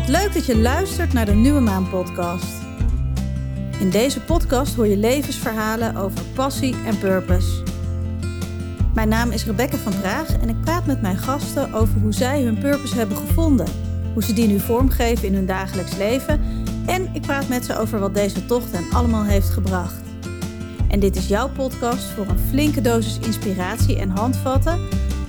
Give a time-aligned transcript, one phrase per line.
[0.00, 2.62] Wat leuk dat je luistert naar de Nieuwe Maan podcast.
[3.78, 7.62] In deze podcast hoor je levensverhalen over passie en purpose.
[8.94, 12.42] Mijn naam is Rebecca van Praag en ik praat met mijn gasten over hoe zij
[12.42, 13.66] hun purpose hebben gevonden,
[14.12, 16.40] hoe ze die nu vormgeven in hun dagelijks leven
[16.86, 20.02] en ik praat met ze over wat deze tocht hen allemaal heeft gebracht.
[20.88, 24.80] En dit is jouw podcast voor een flinke dosis inspiratie en handvatten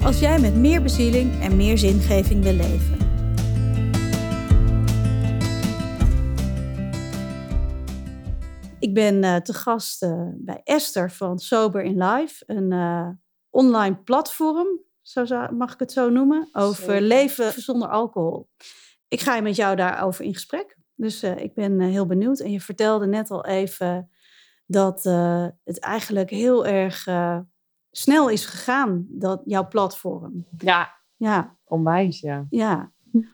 [0.02, 3.01] als jij met meer bezieling en meer zingeving wil leven.
[8.92, 13.10] Ik ben uh, te gast uh, bij Esther van Sober in Life, een uh,
[13.50, 14.68] online platform,
[15.02, 17.02] zo mag ik het zo noemen, over Zeker.
[17.02, 18.50] leven zonder alcohol.
[19.08, 20.78] Ik ga met jou daarover in gesprek.
[20.96, 22.40] Dus ik ben heel benieuwd.
[22.40, 24.10] En je vertelde net al even
[24.66, 25.04] dat
[25.64, 27.08] het eigenlijk heel erg
[27.92, 30.48] snel is gegaan, dat, jouw platform.
[30.58, 31.58] Ja, ja.
[31.64, 32.46] onwijs, ja.
[32.50, 32.92] Ja,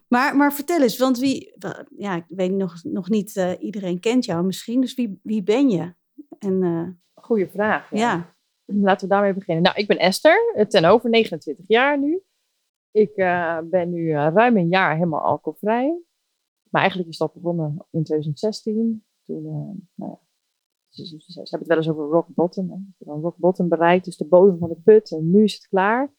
[0.07, 1.53] maar, maar vertel eens, want wie,
[1.97, 5.69] ja, ik weet nog, nog niet, uh, iedereen kent jou misschien, dus wie, wie ben
[5.69, 5.93] je?
[6.39, 7.89] En, uh, Goeie vraag.
[7.91, 7.97] Ja.
[7.97, 8.35] ja.
[8.65, 9.63] Laten we daarmee beginnen.
[9.63, 12.21] Nou, ik ben Esther, eh, ten over 29 jaar nu.
[12.91, 16.01] Ik uh, ben nu ruim een jaar helemaal alcoholvrij.
[16.69, 19.05] Maar eigenlijk is dat begonnen in 2016.
[19.23, 19.43] Toen,
[19.93, 20.19] nou ja,
[20.89, 22.69] ze, hebben het wel eens over rock bottom.
[22.69, 22.75] Hè.
[22.75, 25.11] Ik heb rock bottom bereikt, dus de bodem van de put.
[25.11, 26.13] En nu is het klaar.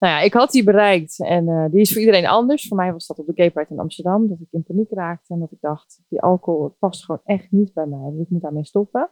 [0.00, 2.68] Nou ja, ik had die bereikt en uh, die is voor iedereen anders.
[2.68, 5.34] Voor mij was dat op de Gay Pride in Amsterdam, dat ik in paniek raakte
[5.34, 8.42] en dat ik dacht, die alcohol past gewoon echt niet bij mij, dus ik moet
[8.42, 9.10] daarmee stoppen.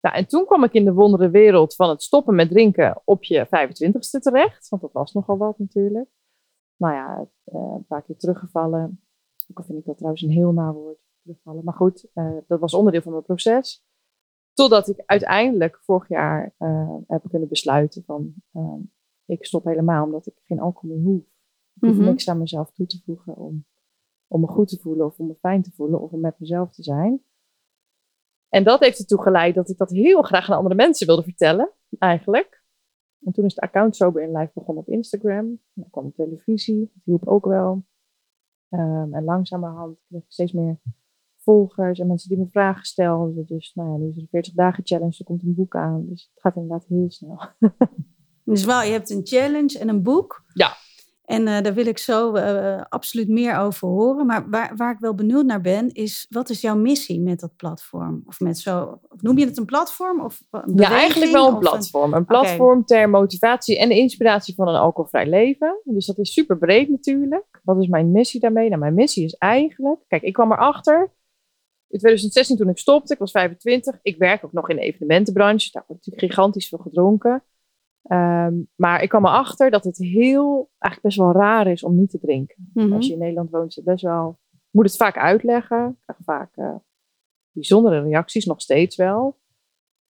[0.00, 3.24] Nou, en toen kwam ik in de wondere wereld van het stoppen met drinken op
[3.24, 6.08] je 25ste terecht, want dat was nogal wat natuurlijk.
[6.76, 9.02] Nou ja, uh, een paar keer teruggevallen.
[9.50, 11.64] Ook al vind ik dat trouwens een heel na woord, terugvallen.
[11.64, 13.86] Maar goed, uh, dat was onderdeel van mijn proces.
[14.52, 16.54] Totdat ik uiteindelijk vorig jaar
[17.06, 18.80] heb kunnen besluiten van ehm,
[19.28, 21.22] ik stop helemaal omdat ik geen alcohol meer hoef.
[21.74, 22.04] Ik hoef mm -hmm.
[22.04, 23.64] niks aan mezelf toe te voegen om,
[24.26, 26.72] om me goed te voelen of om me fijn te voelen of om met mezelf
[26.72, 27.22] te zijn.
[28.48, 31.70] En dat heeft ertoe geleid dat ik dat heel graag aan andere mensen wilde vertellen,
[31.98, 32.62] eigenlijk.
[33.24, 35.60] En toen is de account Sober in Life begonnen op Instagram.
[35.72, 37.84] Dan kwam televisie, dat hielp ook wel.
[38.70, 40.80] Um, en langzamerhand kreeg ik steeds meer
[41.36, 43.46] volgers en mensen die me vragen stelden.
[43.46, 46.06] Dus nou ja, nu is er een 40 dagen challenge, er komt een boek aan.
[46.06, 47.40] Dus het gaat inderdaad heel snel.
[48.48, 50.44] Dus wel, je hebt een challenge en een boek.
[50.54, 50.76] Ja.
[51.24, 54.26] En uh, daar wil ik zo uh, absoluut meer over horen.
[54.26, 57.56] Maar waar, waar ik wel benieuwd naar ben, is wat is jouw missie met dat
[57.56, 58.22] platform?
[58.26, 60.20] Of met zo, noem je het een platform?
[60.20, 62.12] Of een ja, eigenlijk wel een platform.
[62.12, 62.98] Een, een platform okay.
[62.98, 65.80] ter motivatie en de inspiratie van een alcoholvrij leven.
[65.84, 67.60] Dus dat is super breed natuurlijk.
[67.62, 68.68] Wat is mijn missie daarmee?
[68.68, 71.12] Nou, mijn missie is eigenlijk, kijk, ik kwam erachter
[71.88, 73.98] in 2016 toen ik stopte, ik was 25.
[74.02, 75.70] Ik werk ook nog in de evenementenbranche.
[75.72, 77.42] Daar wordt natuurlijk gigantisch veel gedronken.
[78.08, 82.10] Um, maar ik kwam erachter dat het heel, eigenlijk best wel raar is om niet
[82.10, 82.70] te drinken.
[82.72, 82.92] Mm -hmm.
[82.92, 84.38] Als je in Nederland woont, is het best wel,
[84.70, 85.88] moet het vaak uitleggen.
[85.88, 86.74] Ik krijg vaak uh,
[87.52, 89.38] bijzondere reacties, nog steeds wel.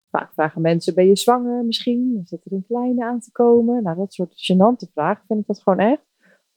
[0.09, 2.21] Vaak vragen mensen, ben je zwanger misschien?
[2.25, 3.83] Zit er een kleine aan te komen?
[3.83, 6.03] Nou, dat soort gênante vragen vind ik dat gewoon echt.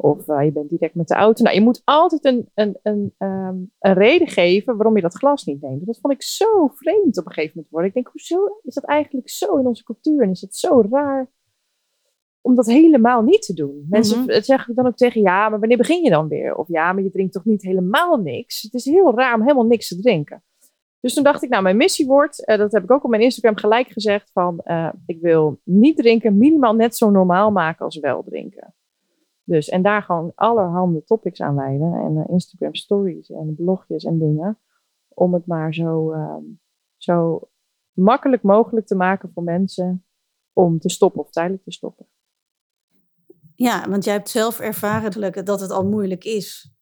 [0.00, 1.42] Of uh, je bent direct met de auto.
[1.42, 5.44] Nou, je moet altijd een, een, een, um, een reden geven waarom je dat glas
[5.44, 5.86] niet neemt.
[5.86, 7.88] Dat vond ik zo vreemd op een gegeven moment worden.
[7.88, 10.22] Ik denk, hoezo is dat eigenlijk zo in onze cultuur?
[10.22, 11.30] En is dat zo raar
[12.40, 13.86] om dat helemaal niet te doen?
[13.88, 14.42] Mensen mm -hmm.
[14.42, 16.54] zeggen dan ook tegen, ja, maar wanneer begin je dan weer?
[16.54, 18.62] Of ja, maar je drinkt toch niet helemaal niks?
[18.62, 20.42] Het is heel raar om helemaal niks te drinken.
[21.00, 23.22] Dus toen dacht ik, nou, mijn missie wordt, uh, dat heb ik ook op mijn
[23.22, 27.98] Instagram gelijk gezegd, van uh, ik wil niet drinken minimaal net zo normaal maken als
[27.98, 28.74] wel drinken.
[29.48, 31.92] Dus, en daar gewoon allerhande topics aan wijden.
[31.94, 34.58] En uh, Instagram stories en blogjes en dingen.
[35.08, 36.36] Om het maar zo, uh,
[36.96, 37.48] zo
[37.92, 40.04] makkelijk mogelijk te maken voor mensen
[40.52, 42.06] om te stoppen of tijdelijk te stoppen.
[43.54, 46.72] Ja, want jij hebt zelf ervaren dat het al moeilijk is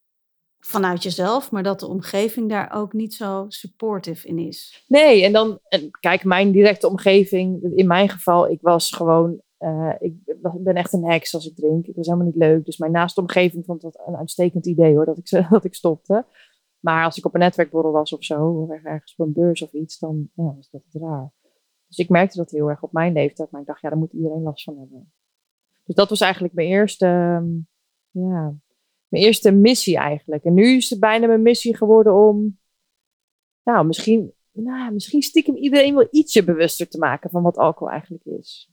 [0.59, 4.83] vanuit jezelf, maar dat de omgeving daar ook niet zo supportive in is.
[4.87, 9.93] Nee, en dan, en kijk, mijn directe omgeving, in mijn geval, ik was gewoon uh,
[9.99, 10.15] ik
[10.59, 11.85] ben echt een heks als ik drink.
[11.85, 12.65] Ik was helemaal niet leuk.
[12.65, 16.25] Dus mijn naaste omgeving vond dat een uitstekend idee hoor, dat ik, dat ik stopte.
[16.79, 19.73] Maar als ik op een netwerkborrel was of zo, of ergens op een beurs of
[19.73, 21.31] iets, dan ja, was dat raar.
[21.87, 23.51] Dus ik merkte dat heel erg op mijn leeftijd.
[23.51, 25.11] Maar ik dacht, ja, daar moet iedereen last van hebben.
[25.83, 27.67] Dus dat was eigenlijk mijn eerste, um,
[28.09, 28.55] ja,
[29.07, 30.43] mijn eerste missie eigenlijk.
[30.43, 32.59] En nu is het bijna mijn missie geworden om,
[33.63, 38.25] nou, misschien, nou, misschien stiekem iedereen wel ietsje bewuster te maken van wat alcohol eigenlijk
[38.25, 38.71] is.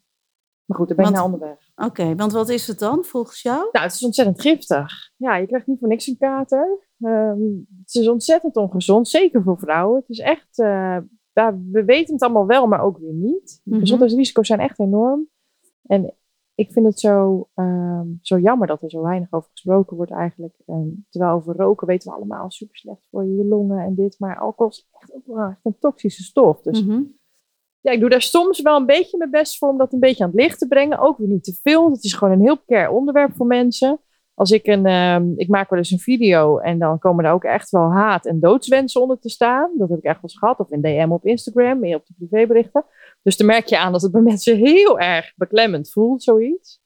[0.64, 1.70] Maar goed, dan ben je naar onderweg.
[1.76, 3.68] Oké, want wat is het dan volgens jou?
[3.72, 5.10] Nou, het is ontzettend giftig.
[5.16, 6.88] Ja, je krijgt niet voor niks een kater.
[6.98, 10.00] Um, het is ontzettend ongezond, zeker voor vrouwen.
[10.00, 10.98] Het is echt, uh,
[11.32, 13.60] ja, we weten het allemaal wel, maar ook weer niet.
[13.64, 13.80] De -hmm.
[13.80, 15.28] gezondheidsrisico's zijn echt enorm.
[15.82, 16.14] En
[16.54, 20.54] ik vind het zo, ehm, zo jammer dat er zo weinig over gesproken wordt eigenlijk.
[20.66, 24.18] En terwijl over roken weten we allemaal super slecht voor je longen en dit.
[24.18, 26.62] Maar alcohol is echt, ook wel echt een toxische stof.
[26.62, 27.02] Dus Mhm.
[27.84, 30.24] Ja, ik doe daar soms wel een beetje mijn best voor om dat een beetje
[30.24, 30.98] aan het licht te brengen.
[30.98, 31.90] Ook weer niet te veel.
[31.90, 34.00] Het is gewoon een heel care onderwerp voor mensen.
[34.34, 37.44] Als ik een, ehm, ik maak wel eens een video en dan komen er ook
[37.44, 39.70] echt wel haat en doodswensen onder te staan.
[39.76, 40.58] Dat heb ik echt wel eens gehad.
[40.58, 42.84] Of in DM op Instagram, meer op de privéberichten.
[43.22, 46.82] Dus dan merk je aan dat het bij mensen heel erg beklemmend voelt, zoiets.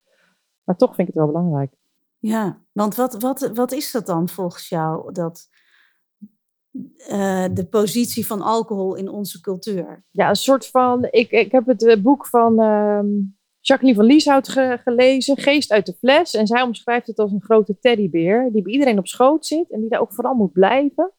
[0.65, 1.73] Maar toch vind ik het wel belangrijk.
[2.19, 5.49] Ja, want wat, wat, wat is dat dan volgens jou, dat,
[7.09, 10.05] eh, de positie van alcohol in onze cultuur?
[10.11, 11.07] Ja, een soort van.
[11.11, 13.07] Ik, ik heb het eh, boek van ehm,
[13.61, 16.35] Jacqueline van Lieshout ge- gelezen, Geest uit de fles.
[16.35, 19.81] En zij omschrijft het als een grote teddybeer die bij iedereen op schoot zit en
[19.81, 21.13] die daar ook vooral moet blijven.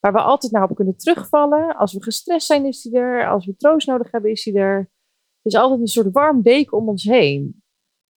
[0.00, 1.76] Waar we altijd naar op kunnen terugvallen.
[1.76, 3.28] Als we gestrest zijn, is die er.
[3.28, 4.78] Als we troost nodig hebben, is die er.
[5.42, 7.62] Het is altijd een soort warm deken om ons heen.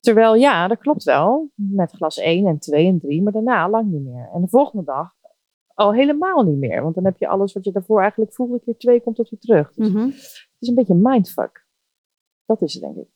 [0.01, 1.51] Terwijl ja, dat klopt wel.
[1.55, 4.31] Met glas 1 en 2 en 3, maar daarna lang niet meer.
[4.35, 5.15] En de volgende dag
[5.81, 6.83] al helemaal niet meer.
[6.83, 9.41] Want dan heb je alles wat je daarvoor eigenlijk voelde, keer 2 komt dat weer
[9.41, 9.73] terug.
[9.73, 10.05] Dus Mhm.
[10.05, 11.67] het is een beetje een mindfuck.
[12.47, 13.09] Dat is het, denk ik.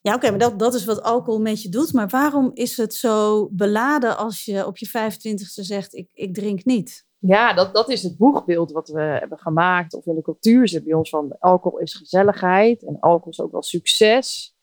[0.00, 1.92] Ja, oké, maar dat, dat is wat alcohol met je doet.
[1.92, 6.64] Maar waarom is het zo beladen als je op je 25ste zegt, ik, ik drink
[6.64, 7.06] niet?
[7.18, 9.94] Ja, dat, dat is het boegbeeld wat we hebben gemaakt.
[9.94, 12.84] Of in de cultuur zit bij ons van alcohol is gezelligheid.
[12.84, 14.56] En alcohol is ook wel succes.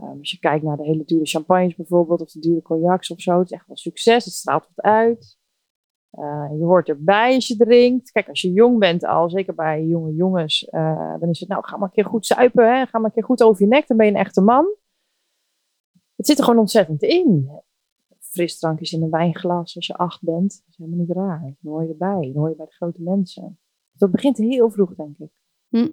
[0.00, 2.20] Um, als je kijkt naar de hele dure champagnes bijvoorbeeld.
[2.20, 3.38] Of de dure cognacs of zo.
[3.38, 4.24] Het is echt wel succes.
[4.24, 5.38] Het straalt wat uit.
[6.18, 8.10] Uh, je hoort erbij als je drinkt.
[8.10, 10.68] Kijk, als je jong bent al, zeker bij jonge jongens.
[10.70, 12.64] Uh, dan is het nou, ga maar een keer goed zuipen.
[12.64, 12.86] Hè?
[12.86, 13.86] Ga maar een keer goed over je nek.
[13.86, 14.74] Dan ben je een echte man.
[16.16, 17.50] Het zit er gewoon ontzettend in
[18.30, 20.62] frisdrankjes in een wijnglas als je acht bent.
[20.64, 21.40] Dat is helemaal niet raar.
[21.60, 22.30] Dan hoor je erbij.
[22.32, 23.58] Dan hoor je bij de grote mensen.
[23.92, 25.30] Dat begint heel vroeg, denk ik.
[25.68, 25.90] Hm.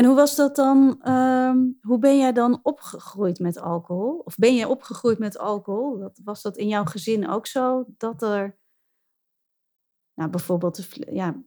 [0.00, 1.00] En hoe was dat dan?
[1.08, 4.22] Um, hoe ben jij dan opgegroeid met alcohol?
[4.24, 5.98] Of ben je opgegroeid met alcohol?
[5.98, 7.84] Dat, was dat in jouw gezin ook zo?
[7.98, 8.58] Dat er,
[10.14, 11.42] nou bijvoorbeeld, de, ja,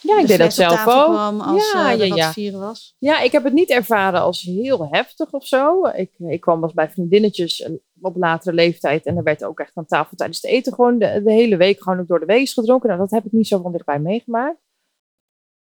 [0.00, 1.04] ja, ik deed dat zelf ook.
[1.04, 2.32] Kwam als ja, uh, ja, ja.
[2.32, 2.96] vieren was.
[2.98, 5.86] Ja, ik heb het niet ervaren als heel heftig of zo.
[5.86, 7.70] Ik, ik kwam bij vriendinnetjes
[8.00, 11.22] op latere leeftijd en er werd ook echt aan tafel tijdens het eten gewoon de,
[11.24, 12.88] de hele week gewoon ook door de wees gedronken.
[12.88, 14.63] Nou, dat heb ik niet zo van dichtbij meegemaakt.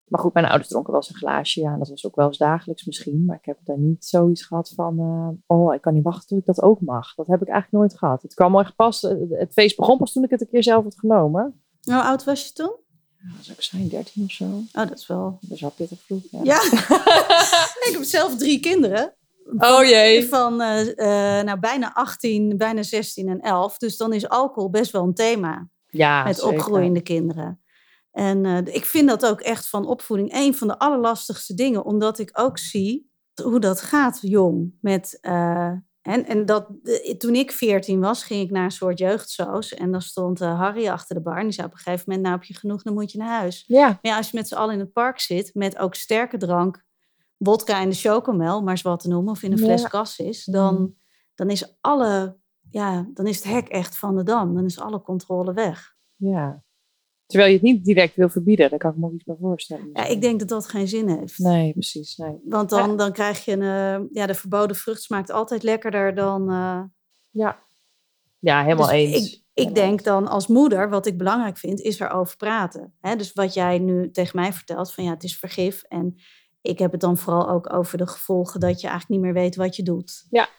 [0.09, 1.61] Maar goed, mijn ouders dronken wel eens een glaasje.
[1.61, 3.25] Ja, dat was ook wel eens dagelijks misschien.
[3.25, 4.99] Maar ik heb daar niet zoiets gehad van...
[4.99, 7.15] Uh, oh, ik kan niet wachten tot ik dat ook mag.
[7.15, 8.21] Dat heb ik eigenlijk nooit gehad.
[8.21, 9.01] Het kwam mooi gepast.
[9.29, 11.61] Het feest begon pas toen ik het een keer zelf had genomen.
[11.81, 12.75] Hoe oud was je toen?
[13.17, 14.45] Ja, zou ik zijn, 13 of zo.
[14.45, 15.37] Oh, dat is wel...
[15.41, 16.23] Dat is wel pittig vroeg.
[16.31, 16.39] Ja.
[16.43, 16.61] ja.
[17.87, 19.13] ik heb zelf drie kinderen.
[19.57, 20.27] Oh jee.
[20.27, 20.95] Van uh, uh,
[21.43, 23.77] nou, bijna 18, bijna 16 en 11.
[23.77, 25.69] Dus dan is alcohol best wel een thema.
[25.89, 26.51] Ja, Met zeker.
[26.51, 27.61] opgroeiende kinderen.
[28.11, 31.85] En uh, ik vind dat ook echt van opvoeding een van de allerlastigste dingen.
[31.85, 33.11] Omdat ik ook zie
[33.43, 34.77] hoe dat gaat jong.
[34.81, 35.71] Met, uh,
[36.01, 39.73] en en dat, de, toen ik 14 was, ging ik naar een soort jeugdsoos.
[39.73, 41.37] En dan stond uh, Harry achter de bar.
[41.37, 43.39] En die zei op een gegeven moment, nou heb je genoeg, dan moet je naar
[43.39, 43.63] huis.
[43.67, 43.87] Ja.
[43.87, 46.83] Maar ja, als je met z'n allen in het park zit, met ook sterke drank,
[47.37, 49.87] vodka in de chocomel, maar eens wat te noemen, of in een fles Ja.
[49.87, 50.93] cassis, dan,
[51.35, 52.37] dan is alle,
[52.69, 54.53] ja, dan is het hek echt van de dam.
[54.55, 55.95] Dan is alle controle weg.
[56.15, 56.63] ja.
[57.29, 58.69] Terwijl je het niet direct wil verbieden.
[58.69, 59.89] Daar kan ik me ook iets bij voorstellen.
[59.93, 61.37] Ja, ik denk dat dat geen zin heeft.
[61.37, 62.17] Nee, precies.
[62.17, 62.39] Nee.
[62.43, 66.51] Want dan, dan krijg je een, uh, ja, de verboden vrucht smaakt altijd lekkerder dan.
[66.51, 66.81] Uh,
[67.29, 67.59] ja.
[68.39, 69.33] ja, helemaal dus eens.
[69.53, 72.93] Ik, ik denk dan als moeder, wat ik belangrijk vind, is erover praten.
[73.17, 75.83] Dus wat jij nu tegen mij vertelt, van ja, het is vergif.
[75.83, 76.15] En
[76.61, 79.55] ik heb het dan vooral ook over de gevolgen dat je eigenlijk niet meer weet
[79.55, 80.25] wat je doet.
[80.29, 80.49] Ja.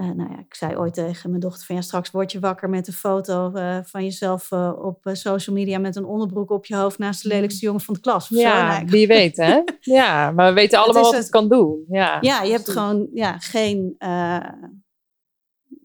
[0.00, 2.68] Uh, nou ja, ik zei ooit tegen mijn dochter van ja, straks word je wakker
[2.70, 6.76] met een foto uh, van jezelf uh, op social media met een onderbroek op je
[6.76, 8.28] hoofd naast de lelijkste jongen van de klas.
[8.28, 8.78] Ja.
[8.78, 9.62] Nee, wie weet hè.
[9.80, 11.84] ja, maar we weten allemaal wat het kan doen.
[11.88, 13.96] Ja, ja je hebt gewoon ja, geen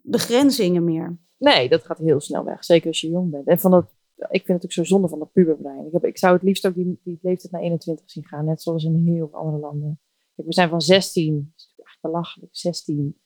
[0.01, 1.17] begrenzingen meer.
[1.37, 2.65] Nee, dat gaat heel snel weg.
[2.65, 3.47] Zeker als je jong bent.
[3.47, 3.85] En van dat,
[4.29, 5.85] ik vind het ook zo zonde van dat puberbrein.
[5.85, 8.45] Ik, heb, ik zou het liefst ook die, die leeftijd naar 21 zien gaan.
[8.45, 9.99] Net zoals in heel veel andere landen.
[10.35, 13.17] Kijk, we zijn van 16, dat is echt belachelijk, 16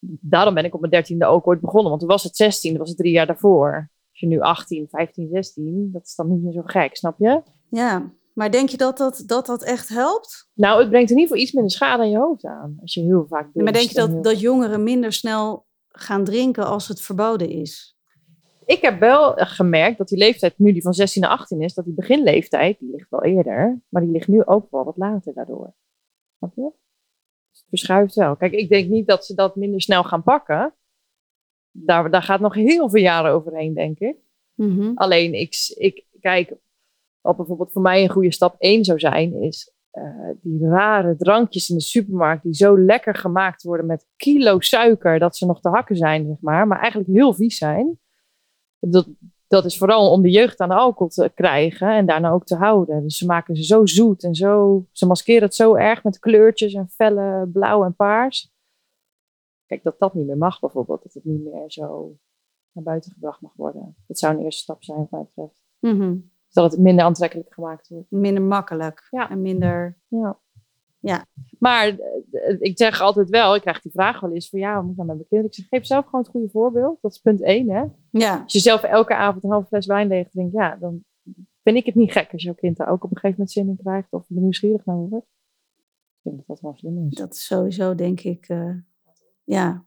[0.00, 1.88] daarom ben ik op mijn dertiende ook ooit begonnen.
[1.88, 3.90] Want toen was het 16, dat was het drie jaar daarvoor.
[4.10, 7.42] Als je nu 18, 15, 16, dat is dan niet meer zo gek, snap je?
[7.70, 10.48] Ja, maar denk je dat dat, dat, dat echt helpt?
[10.54, 12.76] Nou, het brengt in ieder geval iets minder schade aan je hoofd aan.
[12.80, 14.22] Als je heel vaak Maar denk je dat, heel...
[14.22, 17.98] dat jongeren minder snel gaan drinken als het verboden is?
[18.64, 21.84] Ik heb wel gemerkt dat die leeftijd, nu die van 16 naar 18 is, dat
[21.84, 25.74] die beginleeftijd, die ligt wel eerder, maar die ligt nu ook wel wat later daardoor.
[26.38, 26.70] Snap je?
[27.70, 28.36] Verschuift wel.
[28.36, 30.74] Kijk, ik denk niet dat ze dat minder snel gaan pakken.
[31.70, 34.16] Daar, daar gaat nog heel veel jaren overheen, denk ik.
[34.54, 34.92] Mm -hmm.
[34.94, 36.54] Alleen, ik, ik, kijk,
[37.20, 41.70] wat bijvoorbeeld voor mij een goede stap 1 zou zijn, is eh, die rare drankjes
[41.70, 45.68] in de supermarkt die zo lekker gemaakt worden met kilo suiker dat ze nog te
[45.68, 47.98] hakken zijn, zeg maar, maar eigenlijk heel vies zijn.
[48.78, 49.08] Dat,
[49.50, 52.56] dat is vooral om de jeugd aan de alcohol te krijgen en daarna ook te
[52.56, 53.02] houden.
[53.02, 56.74] Dus ze maken ze zo zoet en zo, ze maskeren het zo erg met kleurtjes
[56.74, 58.52] en felle blauw en paars.
[59.66, 62.16] Kijk, dat dat niet meer mag bijvoorbeeld, dat het niet meer zo
[62.72, 63.96] naar buiten gebracht mag worden.
[64.06, 65.62] Dat zou een eerste stap zijn, wat mij betreft.
[65.78, 68.10] Mm dat het minder aantrekkelijk gemaakt wordt.
[68.10, 69.06] Minder makkelijk.
[69.10, 69.30] Ja.
[69.30, 69.98] En minder.
[70.08, 70.38] Ja.
[71.00, 71.26] Ja.
[71.58, 74.82] Maar eh, ik zeg altijd wel, ik krijg die vraag wel eens van ja, wat
[74.82, 75.50] moet ik nou met mijn kinderen?
[75.50, 76.98] Ik zeg, geef zelf gewoon het goede voorbeeld.
[77.00, 77.84] Dat is punt één, hè?
[78.10, 78.40] Ja.
[78.42, 81.04] Als je zelf elke avond een halve fles wijn leeg drinkt, ja, dan
[81.62, 83.68] vind ik het niet gek als jouw kind daar ook op een gegeven moment zin
[83.68, 85.26] in krijgt of er nieuwsgierig naar wordt.
[86.22, 87.14] Ik denk dat dat wel slim is.
[87.14, 88.48] Dat is sowieso, denk ik.
[88.48, 88.74] Uh,
[89.44, 89.84] ja.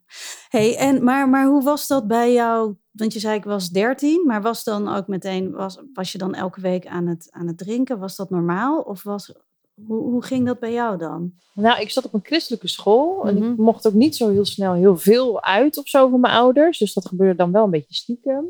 [0.49, 4.23] Hey, en, maar, maar hoe was dat bij jou want je zei ik was 13,
[4.25, 7.57] maar was dan ook meteen, was, was je dan elke week aan het, aan het
[7.57, 7.99] drinken?
[7.99, 8.81] Was dat normaal?
[8.81, 9.33] Of was,
[9.73, 11.33] hoe, hoe ging dat bij jou dan?
[11.53, 13.61] Nou, ik zat op een christelijke school en ik mhm.
[13.61, 16.77] mocht ook niet zo heel snel heel veel uit of zo van mijn ouders.
[16.77, 18.45] Dus dat gebeurde dan wel een beetje stiekem.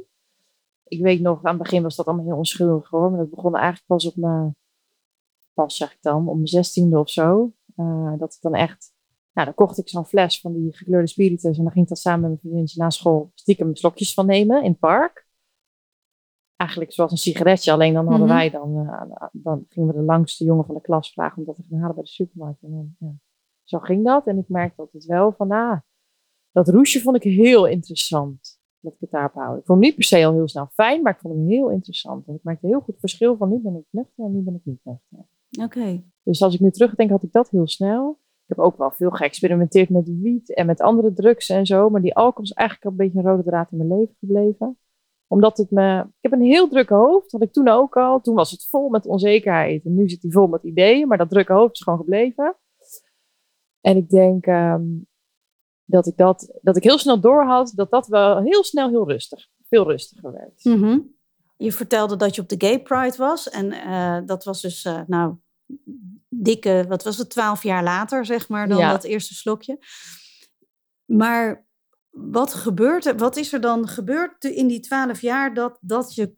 [0.83, 3.09] Ik weet nog, aan het begin was dat allemaal heel onschuldig hoor.
[3.09, 4.55] Maar dat begon eigenlijk pas op mijn,
[5.53, 7.51] pas zeg ik dan, om mijn zestiende of zo.
[7.77, 8.93] Uh, dat ik dan echt
[9.33, 11.57] nou, dan kocht ik zo'n fles van die gekleurde spiritus.
[11.57, 14.63] En dan ging ik dat samen met mijn vriendinnetje na school stiekem slokjes van nemen
[14.63, 15.22] in het park.
[16.63, 18.35] Eigenlijk zoals een sigaretje, alleen dan hadden mhm.
[18.35, 19.01] wij dan, uh,
[19.31, 21.95] dan gingen we de langste jongen van de klas vragen om dat te gaan halen
[21.95, 22.63] bij de supermarkt.
[22.63, 23.13] En dan, ja.
[23.63, 24.27] Zo ging dat.
[24.27, 25.79] En ik merkte altijd wel van, ah,
[26.51, 28.61] dat roesje vond ik heel interessant.
[28.79, 29.59] Dat ik het daarop houden.
[29.59, 31.69] Ik vond hem niet per se al heel snel fijn, maar ik vond hem heel
[31.69, 32.27] interessant.
[32.27, 34.65] En ik merkte heel goed verschil van nu ben ik nuchter en nu ben ik
[34.65, 35.25] niet nuchter.
[35.63, 36.03] Oké.
[36.23, 38.19] Dus als ik nu terugdenk, had ik dat heel snel.
[38.19, 41.89] Ik heb ook wel veel geëxperimenteerd met wiet en met andere drugs en zo.
[41.89, 44.77] Maar die alcohol is eigenlijk een beetje een rode draad in mijn leven gebleven.
[45.33, 45.99] Omdat het me...
[45.99, 48.21] Ik heb een heel drukke hoofd, had ik toen ook al.
[48.21, 49.85] Toen was het vol met onzekerheid.
[49.85, 51.07] En nu zit hij vol met ideeën.
[51.07, 52.57] Maar dat drukke hoofd is gewoon gebleven.
[53.81, 54.83] En ik denk ehm,
[55.85, 59.09] dat, ik dat, dat ik heel snel door had dat dat wel heel snel heel
[59.09, 60.63] rustig, veel rustiger werd.
[60.63, 60.99] Mhm.
[61.57, 63.49] Je vertelde dat je op de Gay Pride was.
[63.49, 65.35] En uh, dat was dus, uh, nou,
[66.29, 69.79] dikke, wat was het, twaalf jaar later, zeg maar, dan dat eerste slokje.
[71.05, 71.67] Maar
[72.13, 76.35] wat gebeurt er, wat is er dan gebeurd in die twaalf jaar dat, dat je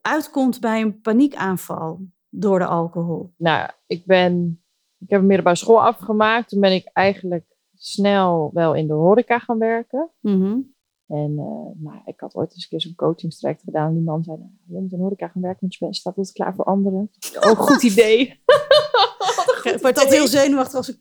[0.00, 3.32] uitkomt bij een paniekaanval door de alcohol?
[3.36, 4.62] Nou, ik ben,
[4.98, 6.48] ik heb een middelbare school afgemaakt.
[6.48, 10.10] Toen ben ik eigenlijk snel wel in de horeca gaan werken.
[10.20, 10.58] Mhm.
[11.06, 13.94] En uh, nou, ik had ooit eens een keer zo'n coachingstraject gedaan.
[13.94, 16.16] Die man zei, nou, je moet in de horeca gaan werken, want je bent staat
[16.16, 17.10] altijd klaar voor anderen.
[17.34, 18.26] Ook een goed idee.
[19.62, 21.00] Het wordt altijd heel zenuwachtig als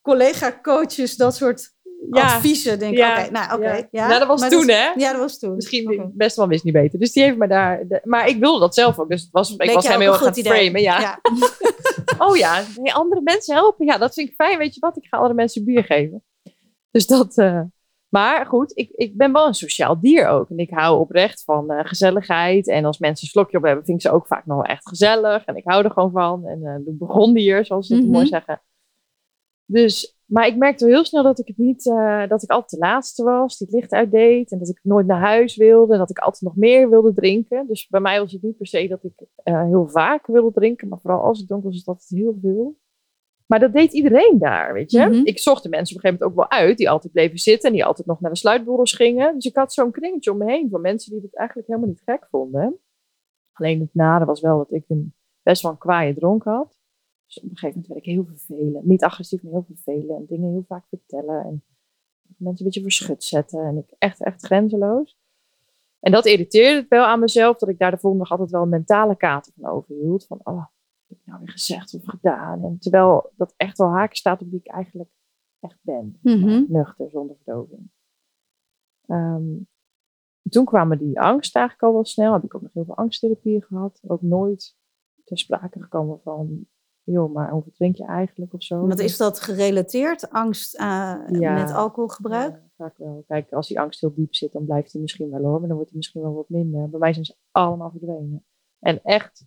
[0.00, 1.76] collega-coaches dat soort
[2.10, 2.78] adviezen.
[2.78, 3.20] Denk ja.
[3.20, 3.88] oké, nou oké.
[3.90, 4.06] ja.
[4.06, 4.90] Nou, dat was toen, hè?
[4.94, 5.54] Ja, dat was toen.
[5.54, 6.98] Misschien best wel wist niet beter.
[6.98, 7.86] Dus die heeft me daar...
[8.04, 9.08] maar ik wilde dat zelf ook.
[9.08, 10.80] Dus het was, ik was hem heel erg aan het framen.
[10.80, 11.20] Ja.
[12.18, 13.86] oh ja, andere mensen helpen.
[13.86, 14.58] Ja, dat vind ik fijn.
[14.58, 14.96] Weet je wat?
[14.96, 16.22] Ik ga andere mensen bier geven.
[16.90, 17.38] Dus dat...
[17.38, 17.60] Uh,
[18.12, 20.50] maar goed, ik, ik ben wel een sociaal dier ook.
[20.50, 22.68] En ik hou oprecht van uh, gezelligheid.
[22.68, 24.88] En als mensen een slokje op hebben, vind ik ze ook vaak nog wel echt
[24.88, 25.44] gezellig.
[25.44, 26.46] En ik hou er gewoon van.
[26.46, 28.26] En uh, de begondier, zoals ze het mooi mhm.
[28.26, 28.62] zeggen.
[29.64, 32.86] Dus, maar ik merkte heel snel dat ik het niet, uh, dat ik altijd de
[32.86, 34.52] laatste was die het licht uitdeed.
[34.52, 35.92] En dat ik nooit naar huis wilde.
[35.92, 37.66] En dat ik altijd nog meer wilde drinken.
[37.66, 40.88] Dus bij mij was het niet per se dat ik heel vaak wilde drinken.
[40.88, 42.76] Maar vooral als ik dronk was het altijd heel veel.
[43.46, 45.06] Maar dat deed iedereen daar, weet je.
[45.06, 45.20] Mhm.
[45.24, 47.68] Ik zocht de mensen op een gegeven moment ook wel uit, die altijd bleven zitten
[47.68, 49.34] en die altijd nog naar de sluitborrels gingen.
[49.34, 52.02] Dus ik had zo'n kringetje om me heen van mensen die het eigenlijk helemaal niet
[52.04, 52.78] gek vonden.
[53.52, 56.81] Alleen het nare was wel dat ik een, best wel een kwaaie dronk had.
[57.32, 58.84] Dus op een gegeven moment werd ik heel vervelend.
[58.84, 60.10] Niet agressief, maar heel vervelend.
[60.10, 61.44] En dingen heel vaak vertellen.
[61.44, 61.62] En
[62.36, 63.64] mensen een beetje verschut zetten.
[63.64, 65.18] En ik echt, echt grenzeloos.
[66.00, 68.62] En dat irriteerde het wel aan mezelf, dat ik daar de volgende dag altijd wel
[68.62, 70.26] een mentale kater van overhield.
[70.26, 70.64] Van, oh,
[71.06, 72.64] heb ik nou weer gezegd of gedaan?
[72.64, 75.10] En terwijl dat echt wel haken staat op wie ik eigenlijk
[75.60, 76.18] echt ben.
[76.22, 76.64] Mhm.
[76.68, 77.90] Nuchter, zonder verdoving.
[79.06, 79.56] Ehm,
[80.48, 82.32] toen kwamen die angst eigenlijk al wel snel.
[82.32, 84.00] Heb ik ook nog heel veel angsttherapie gehad.
[84.06, 84.76] Ook nooit
[85.24, 86.66] ter sprake gekomen van,
[87.04, 88.86] joh, maar hoeveel drink je eigenlijk of zo.
[88.86, 92.52] Wat is dat gerelateerd, angst uh, met alcoholgebruik?
[92.54, 93.24] Ja, vaak wel.
[93.26, 95.76] Kijk, als die angst heel diep zit, dan blijft hij misschien wel hoor, maar dan
[95.76, 96.88] wordt hij misschien wel wat minder.
[96.90, 98.44] Bij mij zijn ze allemaal verdwenen.
[98.78, 99.46] En echt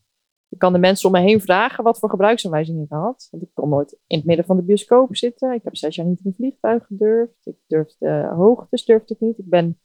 [0.55, 3.27] ik kan de mensen om me heen vragen wat voor gebruiksaanwijzingen ik had.
[3.31, 5.53] Want ik kon nooit in het midden van de bioscoop zitten.
[5.53, 7.45] Ik heb zes jaar niet in een vliegtuig gedurfd.
[7.45, 9.37] Ik durfde hoogtes durfde ik niet.
[9.37, 9.79] Ik ben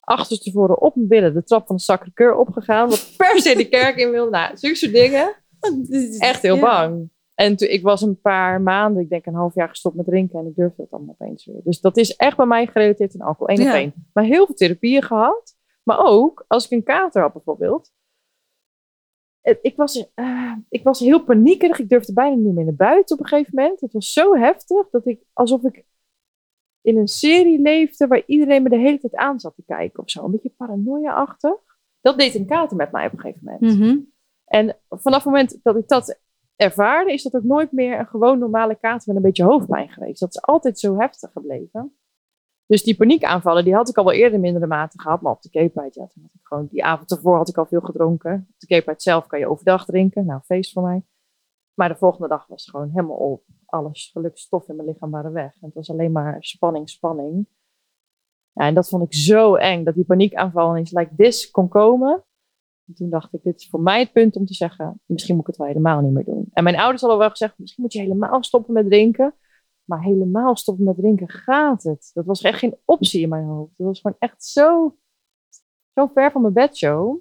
[0.00, 2.88] achterstevoren op mijn billen de trap van de Sacré-Cœur opgegaan.
[2.88, 4.30] Wat per se de kerk in wilde.
[4.30, 5.34] Nou, zulke soort dingen.
[6.18, 7.10] Echt heel bang.
[7.34, 10.38] En toen, ik was een paar maanden, ik denk een half jaar gestopt met drinken.
[10.38, 11.60] En ik durfde dat allemaal opeens weer.
[11.64, 13.58] Dus dat is echt bij mij gerelateerd aan alcohol.
[13.58, 13.92] Eén op één.
[14.12, 15.56] Maar heel veel therapieën gehad.
[15.82, 17.92] Maar ook als ik een kater had bijvoorbeeld
[19.62, 21.78] ik, was, uh, ik was heel paniekerig.
[21.78, 23.80] Ik durfde bijna niet meer naar buiten op een gegeven moment.
[23.80, 25.84] Het was zo heftig dat ik alsof ik
[26.80, 30.10] in een serie leefde waar iedereen me de hele tijd aan zat te kijken of
[30.10, 30.24] zo.
[30.24, 31.54] Een beetje paranoia-achtig.
[32.00, 33.78] Dat deed een kater met mij op een gegeven moment.
[33.78, 33.98] Mhm.
[34.46, 36.20] En vanaf het moment dat ik dat
[36.56, 40.20] ervaarde, is dat ook nooit meer een gewoon normale kater met een beetje hoofdpijn geweest.
[40.20, 41.96] Dat is altijd zo heftig gebleven.
[42.66, 45.20] Dus die paniekaanvallen, die had ik al wel eerder mindere mate gehad.
[45.20, 48.46] Maar op de Cape ja, ik gewoon, die avond ervoor had ik al veel gedronken.
[48.48, 50.26] Op de Cape zelf kan je overdag drinken.
[50.26, 51.04] Nou, feest voor mij.
[51.74, 53.44] Maar de volgende dag was gewoon helemaal op.
[53.66, 55.52] Alles, gelukkig stof in mijn lichaam waren weg.
[55.54, 57.46] En het was alleen maar spanning, spanning.
[58.52, 62.24] En dat vond ik zo eng, dat die paniekaanval ineens like this kon komen.
[62.86, 65.42] En toen dacht ik, dit is voor mij het punt om te zeggen, misschien moet
[65.44, 66.48] ik het wel helemaal niet meer doen.
[66.52, 69.34] En mijn ouders hadden wel gezegd, misschien moet je helemaal stoppen met drinken.
[69.84, 72.10] Maar helemaal stoppen met drinken gaat het.
[72.14, 73.72] Dat was echt geen optie in mijn hoofd.
[73.76, 74.96] Dat was gewoon echt zo,
[75.94, 77.18] zo ver van mijn bedshow.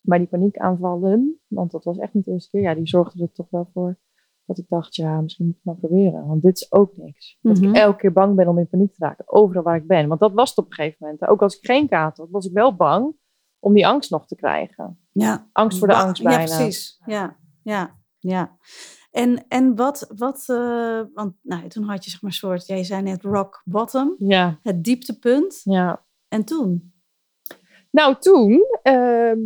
[0.00, 3.32] Maar die paniekaanvallen, want dat was echt niet de eerste keer, ja, die zorgden er
[3.32, 3.98] toch wel voor
[4.44, 6.26] dat ik dacht, ja, misschien moet ik het maar proberen.
[6.26, 7.38] Want dit is ook niks.
[7.42, 7.68] Dat Mhm.
[7.68, 10.08] ik elke keer bang ben om in paniek te raken, overal waar ik ben.
[10.08, 11.26] Want dat was het op een gegeven moment.
[11.26, 13.14] Ook als ik geen kaart had, was ik wel bang
[13.60, 14.98] om die angst nog te krijgen.
[15.12, 15.48] Ja.
[15.52, 16.40] Angst voor de angst bijna.
[16.40, 17.00] Ja, precies.
[17.06, 18.56] Ja, ja, ja.
[19.10, 22.84] En, en wat, wat eh, want nou, toen had je zeg maar een soort, jij
[22.84, 25.60] zei net rock bottom, Ja, het dieptepunt.
[25.64, 26.04] ja.
[26.28, 26.92] En toen?
[27.90, 29.38] Nou, toen, ehm,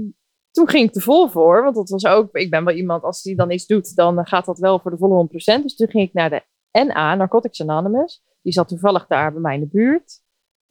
[0.50, 1.62] toen ging ik er vol voor.
[1.62, 4.44] Want dat was ook, ik ben wel iemand, als die dan iets doet, dan gaat
[4.44, 5.62] dat wel voor de volle 100%.
[5.62, 6.42] Dus toen ging ik naar de
[6.84, 8.22] NA, Narcotics Anonymous.
[8.42, 10.22] Die zat toevallig daar bij mij in de buurt.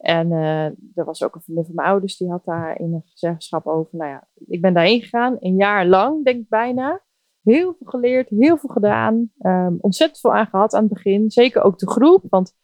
[0.04, 3.02] En eh, er was ook een vriendin van mijn ouders, die had daar in een
[3.04, 3.98] gezelschap over.
[3.98, 7.02] Nou ja, ik ben daarheen gegaan, een jaar lang, denk ik bijna.
[7.42, 9.30] Heel veel geleerd, heel veel gedaan.
[9.38, 11.30] ehm, ontzettend veel aan gehad aan het begin.
[11.30, 12.56] Zeker ook de groep, want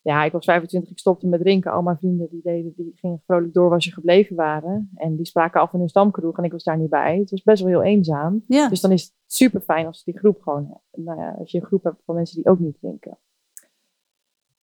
[0.00, 1.72] ja, ik was 25, ik stopte met drinken.
[1.72, 4.90] Al mijn vrienden die deden, die gingen vrolijk door waar ze gebleven waren.
[4.94, 7.18] En die spraken af in hun stamkroeg en ik was daar niet bij.
[7.18, 8.44] Het was best wel heel eenzaam.
[8.46, 8.68] Ja.
[8.68, 11.66] Dus dan is het super fijn als die groep gewoon, nou ja, als je een
[11.66, 13.18] groep hebt van mensen die ook niet drinken.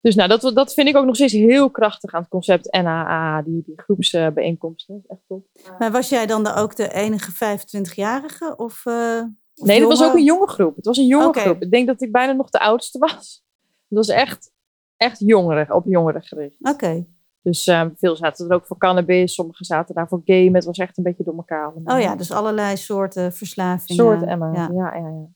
[0.06, 3.42] Dus nou, dat, dat vind ik ook nog steeds heel krachtig aan het concept NAA,
[3.42, 5.04] die, die groepsbijeenkomsten.
[5.08, 5.48] Echt top.
[5.80, 8.54] Maar was jij dan de, ook de enige 25-jarige?
[8.58, 9.22] Of, eh,
[9.56, 10.76] of Nee, dat was ook een jonge groep.
[10.76, 11.62] Het was een jonge groep.
[11.62, 13.44] Ik denk dat ik bijna nog de oudste was.
[13.90, 14.52] Het was echt,
[14.98, 16.58] echt jongeren, op jongeren gericht.
[16.62, 17.06] Oké.
[17.42, 20.52] Dus eh, veel zaten er ook voor cannabis, sommigen zaten daar voor game.
[20.52, 21.96] Het was echt een beetje door elkaar allemaal.
[21.96, 24.04] Oh ja, dus allerlei soorten verslavingen.
[24.04, 24.52] soort Emma.
[24.54, 24.70] Ja.
[24.74, 24.96] Ja.
[24.96, 25.28] Ja, ja,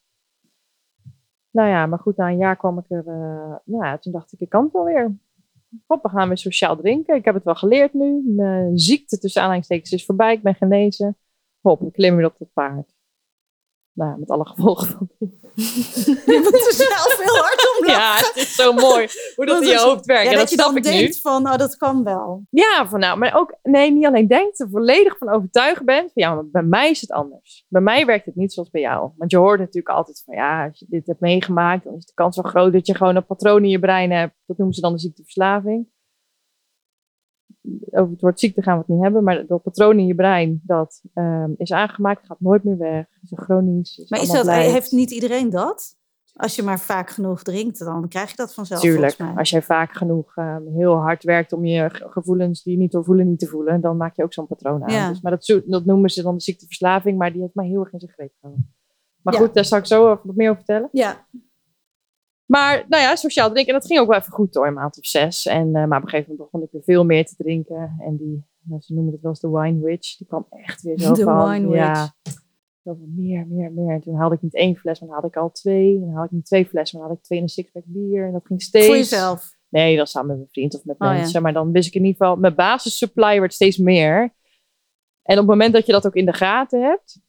[1.51, 3.07] Nou ja, maar goed, na een jaar kwam ik er.
[3.07, 5.17] eh, nou ja, toen dacht ik, ik kan het wel weer.
[5.85, 7.15] Hop, we gaan weer sociaal drinken.
[7.15, 8.23] Ik heb het wel geleerd nu.
[8.25, 10.33] Mijn ziekte tussen aanhalingstekens is voorbij.
[10.33, 11.17] Ik ben genezen.
[11.61, 12.95] Hop, ik klim weer op dat paard.
[13.99, 15.09] Nou met alle gevolgen van.
[16.25, 18.01] Je moet er zelf heel hard om lachen.
[18.01, 20.23] Ja, het is zo mooi hoe dat in je hoofd werkt.
[20.23, 20.81] Ja, dat, dat je dan nu.
[20.81, 22.45] denkt van, oh, dat kan wel.
[22.49, 26.11] Ja, van nou, maar ook, nee, niet alleen denkt, er volledig van overtuigd bent.
[26.13, 27.65] Van ja, maar bij mij is het anders.
[27.67, 29.11] Bij mij werkt het niet zoals bij jou.
[29.17, 32.13] Want je hoort natuurlijk altijd van ja, als je dit hebt meegemaakt, dan is de
[32.13, 34.33] kans wel groot dat je gewoon een patroon in je brein hebt.
[34.45, 35.87] Dat noemen ze dan de ziekteverslaving.
[37.91, 40.61] Over het woord ziekte gaan we het niet hebben, maar dat patroon in je brein,
[40.63, 43.05] dat ehm, is aangemaakt, gaat nooit meer weg.
[43.23, 43.97] Is een chronisch.
[43.97, 45.97] Is Maar is dat, heeft niet iedereen dat?
[46.33, 49.37] Als je maar vaak genoeg drinkt, dan krijg je dat vanzelf Tuurlijk, volgens mij.
[49.37, 52.93] als jij vaak genoeg ehm, heel hard werkt om je ge- gevoelens die je niet
[52.93, 54.93] wil voelen, niet te voelen, dan maak je ook zo'n patroon aan.
[54.93, 55.09] Ja.
[55.09, 57.93] Dus, maar dat, dat noemen ze dan de ziekteverslaving, maar die heeft mij heel erg
[57.93, 58.73] in zijn greep gehouden.
[59.21, 59.39] Maar Ja.
[59.39, 60.89] goed, daar zal ik zo wat meer over vertellen.
[60.91, 61.27] Ja,
[62.51, 65.05] Maar nou ja, sociaal drinken, dat ging ook wel even goed door, een maand of
[65.05, 65.45] zes.
[65.45, 67.95] En, eh, maar op een gegeven moment begon ik weer veel meer te drinken.
[67.99, 70.99] En die, nou, ze noemen het wel eens de wine witch, die kwam echt weer
[70.99, 71.49] zo De van.
[71.49, 72.13] wine Ja,
[72.83, 73.93] zoveel meer, meer, meer.
[73.93, 75.93] En toen haalde ik niet één fles, maar dan haalde ik al twee.
[75.95, 77.83] En dan haalde ik niet twee flessen, maar dan had ik twee en een sixpack
[77.85, 78.25] bier.
[78.25, 78.85] En dat ging steeds.
[78.85, 79.57] voor jezelf.
[79.69, 81.13] Nee, dan samen met mijn vriend of met Oh, ja.
[81.13, 81.41] mensen.
[81.41, 84.21] Maar dan wist ik in ieder geval, mijn basissupply werd steeds meer.
[85.23, 87.21] En op het moment dat je dat ook in de gaten hebt.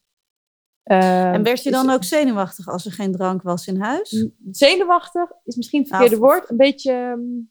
[0.91, 4.27] Eh, En werd je is- dan ook zenuwachtig als er geen drank was in huis?
[4.51, 6.51] Zenuwachtig is misschien het verkeerde Nou, woord.
[6.51, 7.51] Een beetje, ehm, een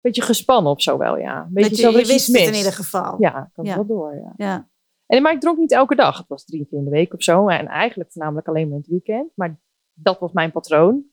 [0.00, 1.42] beetje gespannen of zo wel, ja.
[1.42, 3.16] Een beetje je, zo je wist het in ieder geval.
[3.18, 4.32] Ja, het wel door, ja.
[4.36, 4.68] Ja.
[5.06, 6.18] En, maar ik dronk niet elke dag.
[6.18, 7.48] Het was drie keer in de week of zo.
[7.48, 9.30] En eigenlijk voornamelijk alleen maar in het weekend.
[9.34, 9.60] Maar
[9.92, 11.04] dat was mijn patroon.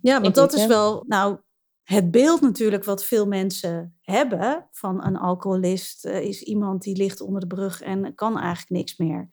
[0.00, 1.38] Ja, want dat is wel, nou,
[1.82, 7.20] het beeld natuurlijk wat veel mensen hebben van een alcoholist eh, is iemand die ligt
[7.20, 9.28] onder de brug en kan eigenlijk niks meer.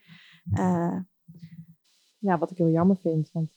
[0.53, 0.97] Eh,
[2.17, 3.29] Ja, wat ik heel jammer vind.
[3.31, 3.51] Want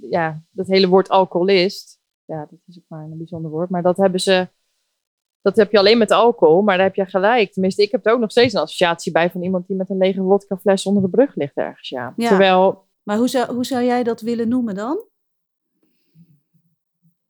[0.00, 2.00] ja, dat hele woord alcoholist.
[2.24, 3.70] Ja, dat is ook maar een bijzonder woord.
[3.70, 4.48] Maar dat hebben ze.
[5.40, 7.52] Dat heb je alleen met alcohol, maar daar heb je gelijk.
[7.52, 9.96] Tenminste, ik heb er ook nog steeds een associatie bij van iemand die met een
[9.96, 11.88] lege vodkafles onder de brug ligt ergens.
[11.88, 12.14] Ja.
[12.16, 12.28] Ja.
[12.28, 15.04] Terwijl, maar hoe zou, hoe zou jij dat willen noemen dan?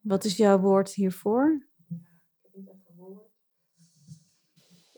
[0.01, 1.67] Wat is jouw woord hiervoor?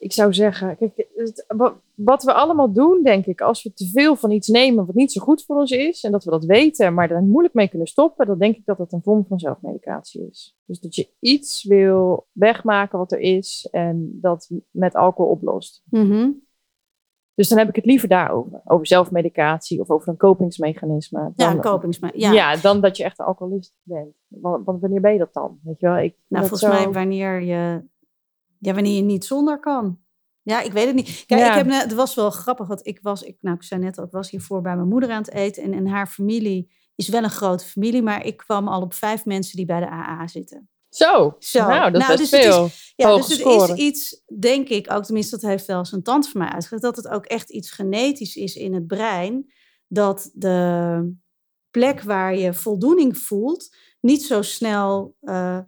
[0.07, 1.09] Ik zou zeggen, kijk,
[1.95, 5.13] wat we allemaal doen, denk ik, als we te veel van iets nemen wat niet
[5.13, 7.87] zo goed voor ons is, en dat we dat weten, maar er moeilijk mee kunnen
[7.87, 10.57] stoppen, dan denk ik dat dat een vorm van zelfmedicatie is.
[10.65, 15.83] Dus dat je iets wil wegmaken wat er is en dat met alcohol oplost.
[15.91, 16.31] Mhm.
[17.35, 18.61] Dus dan heb ik het liever daarover.
[18.65, 21.21] Over zelfmedicatie of over een kopingsmechanisme.
[21.21, 22.35] Dan, ja, een kopingsmechanisme.
[22.35, 22.53] Ja.
[22.53, 22.61] ja.
[22.61, 24.15] dan dat je echt een alcoholist bent.
[24.29, 25.59] Want, wanneer ben je dat dan?
[25.63, 25.99] Weet je wel?
[25.99, 27.83] Ik, nou, volgens mij wanneer je,
[28.59, 29.99] ja, wanneer je niet zonder kan.
[30.43, 31.25] Ja, ik weet het niet.
[31.27, 33.81] Kijk, ik heb net, het was wel grappig, want ik was, ik, nou, ik zei
[33.81, 35.63] net al, ik was hiervoor bij mijn moeder aan het eten.
[35.63, 39.25] En, en haar familie is wel een grote familie, maar ik kwam al op vijf
[39.25, 40.69] mensen die bij de AA zitten.
[40.89, 41.67] Zo, Zo.
[41.67, 42.65] nou, dat is nou, dus veel.
[42.65, 46.29] Is, ja, dus het is iets, denk ik, ook tenminste, dat heeft wel zijn tand
[46.29, 49.53] voor mij uitgelegd, dat het ook echt iets genetisch is in het brein,
[49.89, 51.15] dat de
[51.71, 55.59] plek waar je voldoening voelt, niet zo snel uh,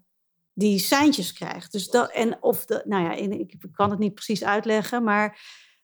[0.58, 1.72] die seintjes krijgt.
[1.72, 5.40] Dus dat, en of de, nou ja, ik kan het niet precies uitleggen, maar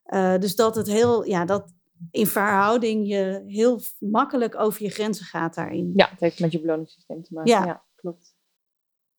[0.06, 1.72] uh, dus dat het heel, ja, dat
[2.10, 5.92] in verhouding je heel makkelijk over je grenzen gaat daarin.
[5.94, 7.52] Ja, het heeft met je beloningssysteem te maken.
[7.52, 8.34] Ja, ja klopt.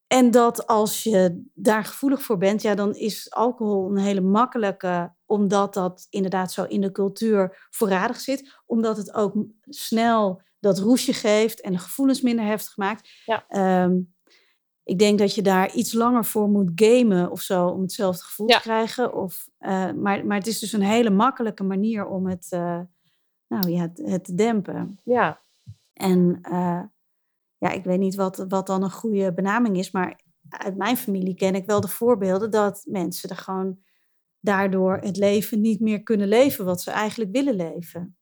[0.08, 5.13] En dat als je daar gevoelig voor bent, ja, dan is alcohol een hele makkelijke,
[5.26, 8.62] omdat dat inderdaad zo in de cultuur voorradig zit.
[8.65, 13.10] Omdat het ook snel dat roesje geeft en de gevoelens minder heftig maakt.
[13.26, 13.46] Ja.
[13.48, 13.98] Ehm,
[14.86, 18.48] ik denk dat je daar iets langer voor moet gamen of zo om hetzelfde gevoel
[18.48, 19.13] te krijgen.
[19.13, 22.80] Of, uh, maar, maar het is dus een hele makkelijke manier om het, uh,
[23.48, 25.00] nou, ja, het, het, te dempen.
[25.04, 25.41] Ja.
[25.93, 26.82] En uh,
[27.58, 30.19] ja, ik weet niet wat, wat dan een goede benaming is, maar
[30.50, 33.80] uit mijn familie ken ik wel de voorbeelden dat mensen er gewoon
[34.39, 38.17] daardoor het leven niet meer kunnen leven wat ze eigenlijk willen leven.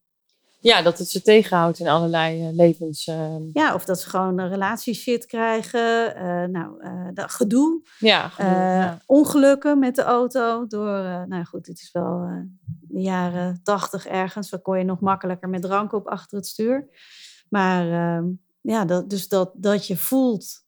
[0.63, 3.08] Ja, dat het ze tegenhoudt in allerlei uh, levens.
[3.08, 3.36] Uh...
[3.54, 6.15] Ja, of dat ze gewoon een relatieshit krijgen.
[6.17, 7.82] Uh, nou, dat gedoe.
[7.99, 10.67] Ja, gedoe, ja, Ongelukken met de auto.
[10.67, 12.28] Door, nou goed, het is wel
[12.82, 14.49] de jaren tachtig ergens.
[14.49, 16.88] Dan kon je nog makkelijker met drank op achter het stuur.
[17.49, 18.26] Maar ehm,
[18.62, 20.65] ja, dat, dus dat, dat je voelt,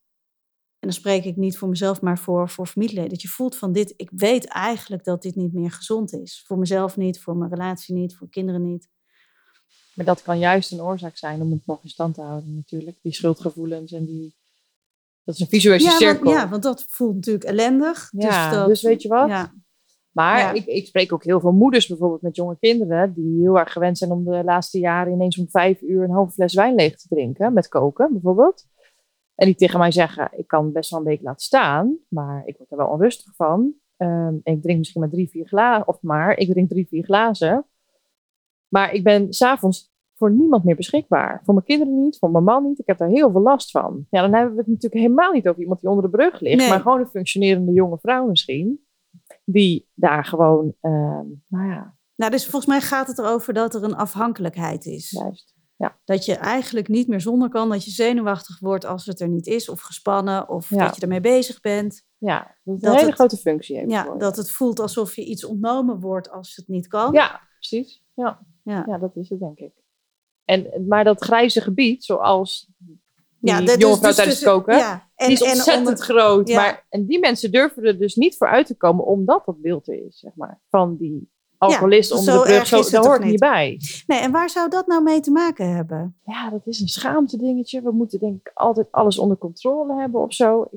[0.79, 3.71] en dan spreek ik niet voor mezelf, maar voor, voor familieleden, dat je voelt van
[3.71, 6.43] dit, ik weet eigenlijk dat dit niet meer gezond is.
[6.47, 8.89] Voor mezelf niet, voor mijn relatie niet, voor kinderen niet.
[9.95, 12.97] Maar dat kan juist een oorzaak zijn om het nog in stand te houden natuurlijk.
[13.01, 14.35] Die schuldgevoelens en die...
[15.23, 16.23] Dat is een visuele ja, cirkel.
[16.23, 18.09] Want, ja, want dat voelt natuurlijk ellendig.
[18.11, 19.27] Ja, dus, dat, dus weet je wat?
[19.27, 19.53] Ja.
[20.11, 23.71] Maar ik, ik spreek ook heel veel moeders bijvoorbeeld met jonge kinderen die heel erg
[23.71, 26.97] gewend zijn om de laatste jaren ineens om vijf uur een halve fles wijn leeg
[26.97, 28.65] te drinken, met koken bijvoorbeeld.
[29.35, 32.57] En die tegen mij zeggen, ik kan best wel een week laten staan, maar ik
[32.57, 33.73] word er wel onrustig van.
[33.97, 37.65] Um, ik drink misschien maar drie, vier glazen, of maar, ik drink drie, vier glazen.
[38.75, 41.41] Maar ik ben s'avonds voor niemand meer beschikbaar.
[41.43, 42.79] Voor mijn kinderen niet, voor mijn man niet.
[42.79, 44.05] Ik heb daar heel veel last van.
[44.09, 46.69] Ja, dan hebben we het natuurlijk helemaal niet over iemand die onder de brug ligt,
[46.69, 48.85] maar gewoon een functionerende jonge vrouw misschien
[49.45, 50.91] die daar gewoon, uh,
[51.47, 51.97] nou ja.
[52.15, 55.11] Nou, dus volgens mij gaat het erover dat er een afhankelijkheid is.
[55.11, 55.53] Juist.
[55.75, 55.97] Ja.
[56.05, 59.47] Dat je eigenlijk niet meer zonder kan, dat je zenuwachtig wordt als het er niet
[59.47, 62.05] is, of gespannen, of dat je ermee bezig bent.
[62.17, 63.91] Ja, dat, dat een hele grote functie heeft.
[63.91, 67.13] Ja, dat het voelt alsof je iets ontnomen wordt als het niet kan.
[67.13, 68.03] Ja, precies.
[68.13, 68.83] Ja, ja.
[68.87, 69.73] ja dat is het denk ik.
[70.45, 72.69] En, maar dat grijze gebied, zoals
[73.39, 74.77] ja, die jonge vrouw dus tijdens het koken.
[74.77, 75.09] Ja.
[75.15, 76.49] En, die is ontzettend groot.
[76.49, 79.87] Maar, en die mensen durven er dus niet voor uit te komen, omdat dat beeld
[79.87, 80.61] er is, zeg maar.
[80.69, 82.67] Van die alcoholist ja, onder de brug.
[82.67, 83.79] Zo, daar hoort niet bij.
[84.07, 86.19] Nee, en waar zou dat nou mee te maken hebben?
[86.25, 87.81] Ja, dat is een schaamte dingetje.
[87.81, 90.69] We moeten denk ik altijd alles onder controle hebben of zo.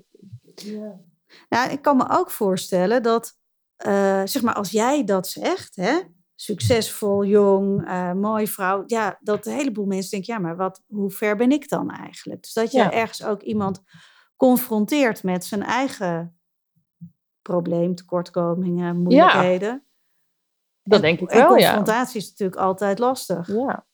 [0.55, 1.01] Ja.
[1.49, 3.37] Nou, ik kan me ook voorstellen dat,
[3.87, 5.99] uh, zeg maar, als jij dat zegt, hè,
[6.41, 8.83] succesvol, jong, uh, mooi vrouw.
[8.87, 12.43] Ja, dat een heleboel mensen denken, ja, maar wat, hoe ver ben ik dan eigenlijk?
[12.43, 13.83] Dus dat je ergens ook iemand
[14.37, 16.39] confronteert met zijn eigen
[17.43, 19.69] probleem, tekortkomingen, moeilijkheden.
[19.69, 19.85] Ja,
[20.83, 21.67] dat denk ik wel, ja.
[21.67, 23.47] confrontatie is natuurlijk altijd lastig.
[23.47, 23.87] Ja.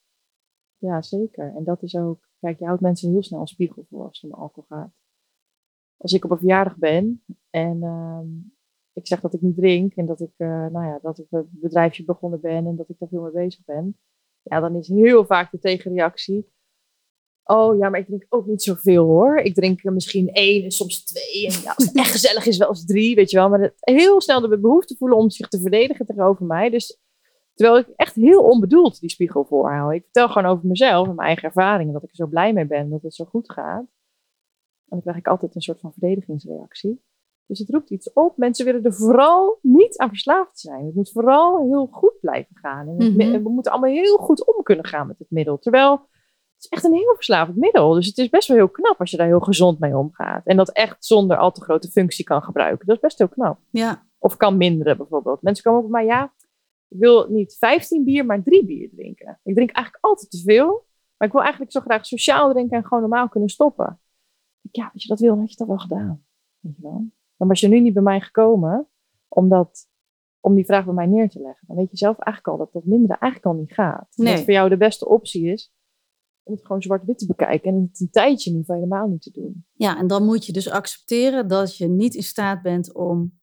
[0.77, 1.55] ja, zeker.
[1.57, 4.33] En dat is ook, kijk, je houdt mensen heel snel een spiegel voor als het
[4.33, 4.93] om alcohol gaat.
[5.97, 8.27] Als ik op een verjaardag ben en ehm,
[8.95, 11.49] ik zeg dat ik niet drink en dat ik, uh, nou ja, dat ik een
[11.51, 13.99] bedrijfje begonnen ben en dat ik daar veel mee bezig ben.
[14.43, 16.53] Ja, dan is heel vaak de tegenreactie.
[17.45, 19.39] Oh ja, maar ik drink ook niet zoveel hoor.
[19.39, 21.47] Ik drink misschien één en soms twee.
[21.47, 23.49] En ja, als het echt gezellig is, wel eens drie, weet je wel.
[23.49, 26.71] Maar heel snel de behoefte voelen om zich te verdedigen tegenover mij.
[26.71, 26.99] Dus
[27.55, 29.93] terwijl ik echt heel onbedoeld die spiegel voorhoud.
[29.93, 31.93] Ik vertel gewoon over mezelf en mijn eigen ervaringen.
[31.93, 33.87] Dat ik er zo blij mee ben dat het zo goed gaat.
[34.85, 37.03] En dan krijg ik altijd een soort van verdedigingsreactie.
[37.47, 38.37] Dus het roept iets op.
[38.37, 40.87] Mensen willen er vooral niet aan verslaafd zijn.
[40.87, 42.89] Het moet vooral heel goed blijven gaan.
[42.89, 43.43] En mhm.
[43.43, 45.59] we moeten allemaal heel goed om kunnen gaan met het middel.
[45.59, 45.93] Terwijl
[46.55, 47.93] het is echt een heel verslavend middel.
[47.93, 50.47] Dus het is best wel heel knap als je daar heel gezond mee omgaat.
[50.47, 52.87] En dat echt zonder al te grote functie kan gebruiken.
[52.87, 53.59] Dat is best heel knap.
[53.71, 54.07] Ja.
[54.19, 55.43] Of kan minderen bijvoorbeeld.
[55.43, 56.33] Mensen komen ook mij, ja,
[56.89, 59.41] ik wil niet 15 bier, maar drie bier drinken.
[59.43, 60.87] Ik drink eigenlijk altijd te veel.
[61.17, 64.01] Maar ik wil eigenlijk zo graag sociaal drinken en gewoon normaal kunnen stoppen.
[64.71, 66.25] Ja, als je dat wil, dan had je dat wel gedaan.
[66.61, 67.07] Weet je wel?
[67.37, 68.89] Dan was je nu niet bij mij gekomen
[69.29, 69.89] omdat,
[70.41, 71.67] om die vraag bij mij neer te leggen.
[71.67, 74.07] Dan weet je zelf eigenlijk al dat dat minderen eigenlijk al niet gaat.
[74.17, 74.35] Nee.
[74.35, 75.73] Dat voor jou de beste optie is
[76.43, 77.71] om het gewoon zwart-wit te bekijken.
[77.75, 79.67] En het een tijdje niet helemaal niet te doen.
[79.73, 83.39] Ja, en dan moet je dus accepteren dat je niet in staat bent om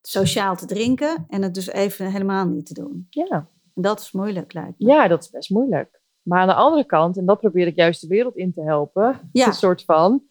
[0.00, 3.06] sociaal te drinken en het dus even helemaal niet te doen.
[3.10, 3.48] Ja.
[3.74, 4.86] En dat is moeilijk, lijkt me.
[4.86, 6.00] Ja, dat is best moeilijk.
[6.22, 9.28] Maar aan de andere kant, en dat probeer ik juist de wereld in te helpen,
[9.32, 9.46] Ja.
[9.46, 10.22] een soort van,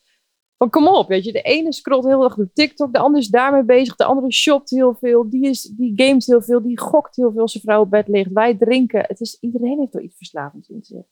[0.58, 3.28] van kom op, weet je, de ene scrolt heel erg door TikTok, de ander is
[3.28, 7.16] daarmee bezig, de andere shopt heel veel, die, is, die gamet heel veel, die gokt
[7.16, 9.04] heel veel als zijn vrouw op bed ligt, wij drinken.
[9.08, 11.06] Het is, iedereen heeft wel iets verslavends in zich.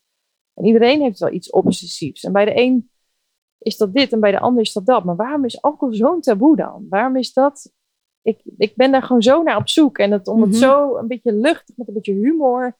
[0.54, 2.24] En iedereen heeft wel iets obsessiefs.
[2.24, 2.90] En bij de een
[3.60, 5.04] is dat dit en bij de ander is dat dat.
[5.04, 6.86] Maar waarom is alcohol zo'n taboe dan?
[6.90, 7.74] Waarom is dat...
[8.22, 9.98] Ik, ik ben daar gewoon zo naar op zoek.
[9.98, 10.48] En het, om Mhm.
[10.48, 12.78] het zo een beetje luchtig met een beetje humor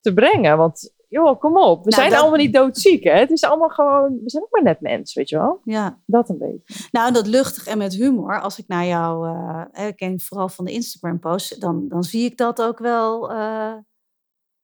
[0.00, 0.56] te brengen.
[0.56, 1.84] Want, joh, kom op.
[1.84, 3.12] We Nou, zijn dat- allemaal niet doodziek, hè?
[3.18, 4.18] Het is allemaal gewoon...
[4.22, 5.60] We zijn ook maar net mens, weet je wel?
[5.64, 6.88] Ja, Dat een beetje.
[6.90, 8.40] nou dat luchtig en met humor.
[8.40, 9.28] Als ik naar jou,
[9.72, 13.30] hè, ik ken vooral van de Instagram posts, dan, dan zie ik dat ook wel.
[13.30, 13.74] eh,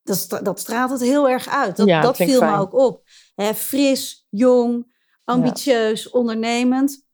[0.03, 1.77] dat, dat straalt het heel erg uit.
[1.77, 3.01] Dat, Ja, dat viel me ook op.
[3.35, 7.05] Hè, fris, jong, ambitieus, ondernemend,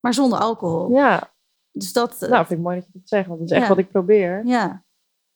[0.00, 0.90] maar zonder alcohol.
[0.90, 1.32] Ja,
[1.70, 2.22] Dus dat.
[2.22, 3.26] eh, nou vind ik mooi dat je dat zegt.
[3.28, 4.46] Want dat is echt wat ik probeer.
[4.46, 4.86] ja.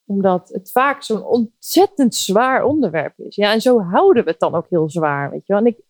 [0.05, 3.37] Omdat het vaak zo'n ontzettend zwaar onderwerp is.
[3.37, 5.63] Ja, en zo houden we het dan ook heel zwaar, weet je wel.
[5.63, 5.81] En ik,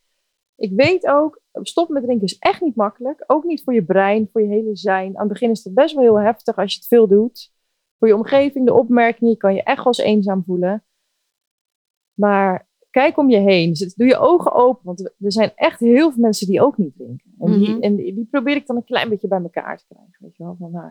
[0.56, 3.24] ik weet ook, stoppen met drinken is echt niet makkelijk.
[3.26, 5.14] Ook niet voor je brein, voor je hele zijn.
[5.14, 7.52] Aan het begin is dat best wel heel heftig als je het veel doet.
[7.98, 10.84] Voor je omgeving, de opmerkingen, je kan je echt wel eens eenzaam voelen.
[12.14, 13.76] Maar kijk om je heen.
[13.76, 16.94] Zet- Doe je ogen open, want er zijn echt heel veel mensen die ook niet
[16.96, 17.34] drinken.
[17.38, 17.80] En, die, Mhm.
[17.82, 20.16] en die, die probeer ik dan een klein beetje bij elkaar te krijgen.
[20.18, 20.90] Weet je wel, van nou,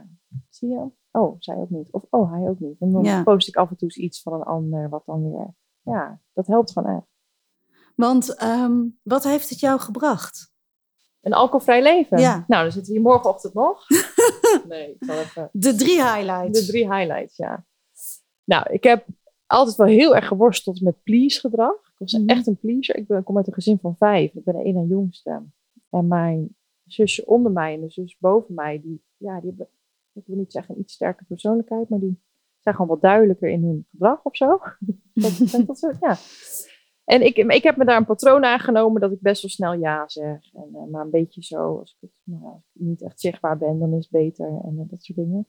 [0.49, 0.85] zie je?
[1.11, 1.91] Oh, zij ook niet.
[1.91, 2.79] Of oh, hij ook niet.
[2.79, 3.23] En dan Ja.
[3.23, 5.53] post ik af en toe iets van een ander, wat dan weer.
[5.81, 7.05] Ja, dat helpt gewoon echt.
[7.95, 10.49] Want ehm, wat heeft het jou gebracht?
[11.21, 12.19] Een alcoholvrij leven.
[12.19, 12.43] Ja.
[12.47, 13.85] Nou, dan zitten we hier morgenochtend nog.
[14.67, 15.49] nee, ik zal even.
[15.51, 16.59] De drie highlights.
[16.59, 17.65] De drie highlights, ja.
[18.43, 19.05] Nou, ik heb
[19.47, 21.80] altijd wel heel erg geworsteld met please gedrag.
[22.01, 22.29] Ik was Mhm.
[22.29, 22.95] echt een pleaser.
[22.97, 24.33] Ik, ben, ik kom uit een gezin van vijf.
[24.33, 25.43] Ik ben de één en jongste.
[25.89, 29.67] En mijn zusje onder mij en de zus boven mij, die, ja, die hebben,
[30.13, 32.21] ik wil niet zeggen een iets sterke persoonlijkheid, maar die
[32.59, 34.47] zijn gewoon wat duidelijker in hun gedrag of zo.
[35.13, 36.15] dat, dat, dat soort, ja.
[37.03, 40.07] En ik, ik heb me daar een patroon aangenomen dat ik best wel snel ja
[40.07, 40.53] zeg.
[40.53, 43.57] En, eh, maar een beetje zo, als ik, het, nou, als ik niet echt zichtbaar
[43.57, 45.47] ben, dan is het beter en eh, dat soort dingen.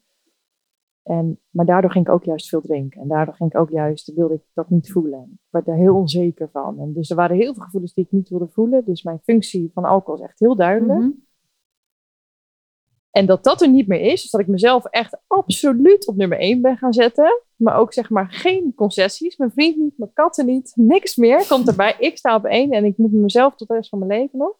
[1.02, 3.00] En, maar daardoor ging ik ook juist veel drinken.
[3.00, 5.30] En daardoor ging ik ook juist, wilde ik dat niet voelen.
[5.32, 6.78] Ik werd daar heel onzeker van.
[6.78, 8.84] En dus er waren heel veel gevoelens die ik niet wilde voelen.
[8.84, 11.00] Dus mijn functie van alcohol is echt heel duidelijk.
[11.00, 11.10] Mhm.
[13.10, 16.38] En dat dat er niet meer is, dus dat ik mezelf echt absoluut op nummer
[16.38, 17.42] 1 ben gaan zetten.
[17.56, 19.36] Maar ook zeg maar geen concessies.
[19.36, 21.96] Mijn vriend niet, mijn katten niet, niks meer komt erbij.
[21.98, 24.56] Ik sta op één en ik moet mezelf tot de rest van mijn leven nog.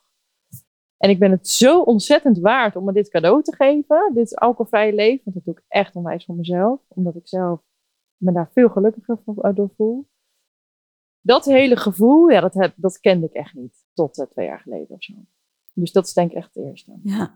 [1.02, 4.10] En ik ben het zo ontzettend waard om me dit cadeau te geven.
[4.14, 5.20] Dit alcoholvrije leven.
[5.24, 6.80] Want dat doe ik echt onwijs voor mezelf.
[6.88, 7.60] Omdat ik zelf
[8.16, 10.08] me daar veel gelukkiger eh, door voel.
[11.20, 13.84] Dat hele gevoel, ja, dat, heb, dat kende ik echt niet.
[13.92, 15.12] Tot eh, twee jaar geleden of zo.
[15.74, 16.98] Dus dat is denk ik echt het eerste.
[17.02, 17.34] Ja.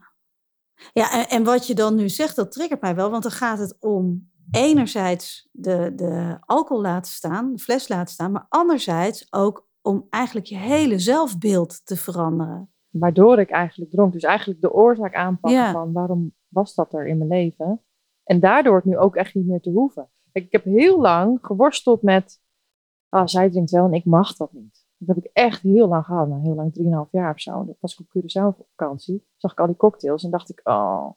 [0.92, 3.10] Ja, en, en wat je dan nu zegt, dat triggert mij wel.
[3.10, 8.32] Want dan gaat het om enerzijds de, de alcohol laten staan, de fles laten staan.
[8.32, 12.70] Maar anderzijds ook om eigenlijk je hele zelfbeeld te veranderen.
[12.90, 14.12] Waardoor ik eigenlijk dronk.
[14.12, 15.72] Dus eigenlijk de oorzaak aanpakken Ja.
[15.72, 17.80] van waarom was dat er in mijn leven.
[18.24, 20.10] En daardoor het nu ook echt niet meer te hoeven.
[20.32, 22.42] Ik heb heel lang geworsteld met,
[23.08, 24.84] ah, zij drinkt wel en ik mag dat niet.
[24.98, 27.64] Dat heb ik echt heel lang gehad, nou heel lang, 3,5 jaar of zo.
[27.64, 29.26] Dat was ik op Curaçao op vakantie.
[29.36, 31.10] Zag ik al die cocktails en dacht ik, oh,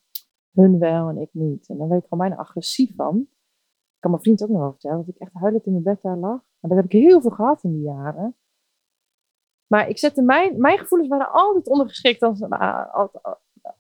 [0.52, 1.70] hun wel en ik niet.
[1.70, 3.18] En dan werd ik gewoon bijna agressief van.
[3.96, 6.02] Ik kan mijn vriend ook nog wel vertellen, dat ik echt huilend in mijn bed
[6.02, 6.42] daar lag.
[6.60, 8.36] Maar dat heb ik heel veel gehad in die jaren.
[9.70, 13.24] Maar ik zette mijn, mijn gevoelens waren altijd ondergeschikt, als, uh, altijd,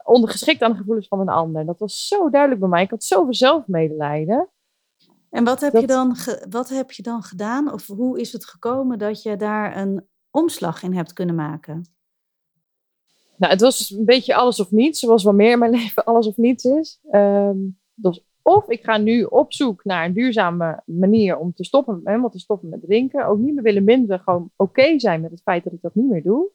[0.04, 1.66] ondergeschikt aan de gevoelens van een ander.
[1.66, 2.84] Dat was zo duidelijk bij mij.
[2.84, 4.50] Ik had zoveel zelfmedelijden.
[5.30, 7.74] En wat heb, Dat- je dan ge- wat heb je dan gedaan?
[7.74, 11.86] Of hoe is het gekomen dat je daar een omslag in hebt kunnen maken?
[13.38, 16.28] Nou, het was een beetje alles of niets, zoals wel meer in mijn leven alles
[16.28, 17.00] of niets is.
[17.12, 17.58] Ehm,
[17.94, 22.30] dus of ik ga nu op zoek naar een duurzame manier om te stoppen, helemaal
[22.30, 23.26] te stoppen met drinken.
[23.26, 26.10] Ook niet meer willen minderen, gewoon oké zijn met het feit dat ik dat niet
[26.10, 26.50] meer doe.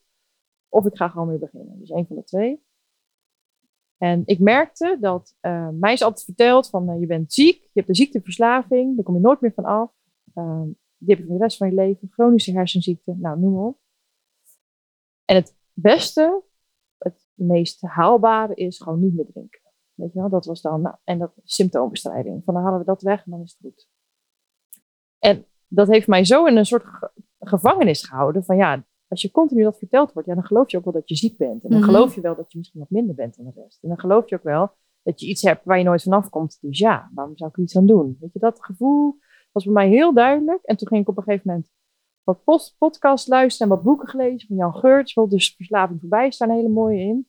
[0.68, 1.78] Of ik ga gewoon weer beginnen.
[1.78, 2.62] Dus één van de twee.
[3.98, 7.70] En ik merkte dat eh, mij is altijd verteld van eh, je bent ziek, je
[7.72, 9.92] hebt een ziekteverslaving, daar kom je nooit meer van af.
[10.34, 13.64] Ehm, die heb je voor de rest van je leven, chronische hersenziekte, nou noem maar
[13.64, 13.78] op.
[15.24, 16.42] En het beste,
[16.98, 19.60] het meest haalbare is gewoon niet meer drinken.
[19.94, 22.42] Weet je wel, dat was dan, nou, en dat symptoombestrijding.
[22.44, 23.88] Van dan halen we dat weg en dan is het goed.
[25.18, 26.84] En dat heeft mij zo in een soort
[27.38, 30.84] gevangenis gehouden van ja, als je continu dat verteld wordt, ja, dan geloof je ook
[30.84, 31.62] wel dat je ziek bent.
[31.64, 31.88] En dan mhm.
[31.88, 33.82] geloof je wel dat je misschien wat minder bent dan de rest.
[33.82, 34.70] En dan geloof je ook wel
[35.02, 36.58] dat je iets hebt waar je nooit vanaf komt.
[36.60, 38.16] Dus ja, waarom zou ik er iets aan doen?
[38.20, 39.18] Weet je, dat gevoel
[39.52, 40.62] was bij mij heel duidelijk.
[40.64, 41.70] En toen ging ik op een gegeven moment
[42.22, 45.14] wat post podcast luisteren en wat boeken gelezen van Jan Geurts.
[45.28, 47.28] Dus Verslaving voorbij staan hele mooie in.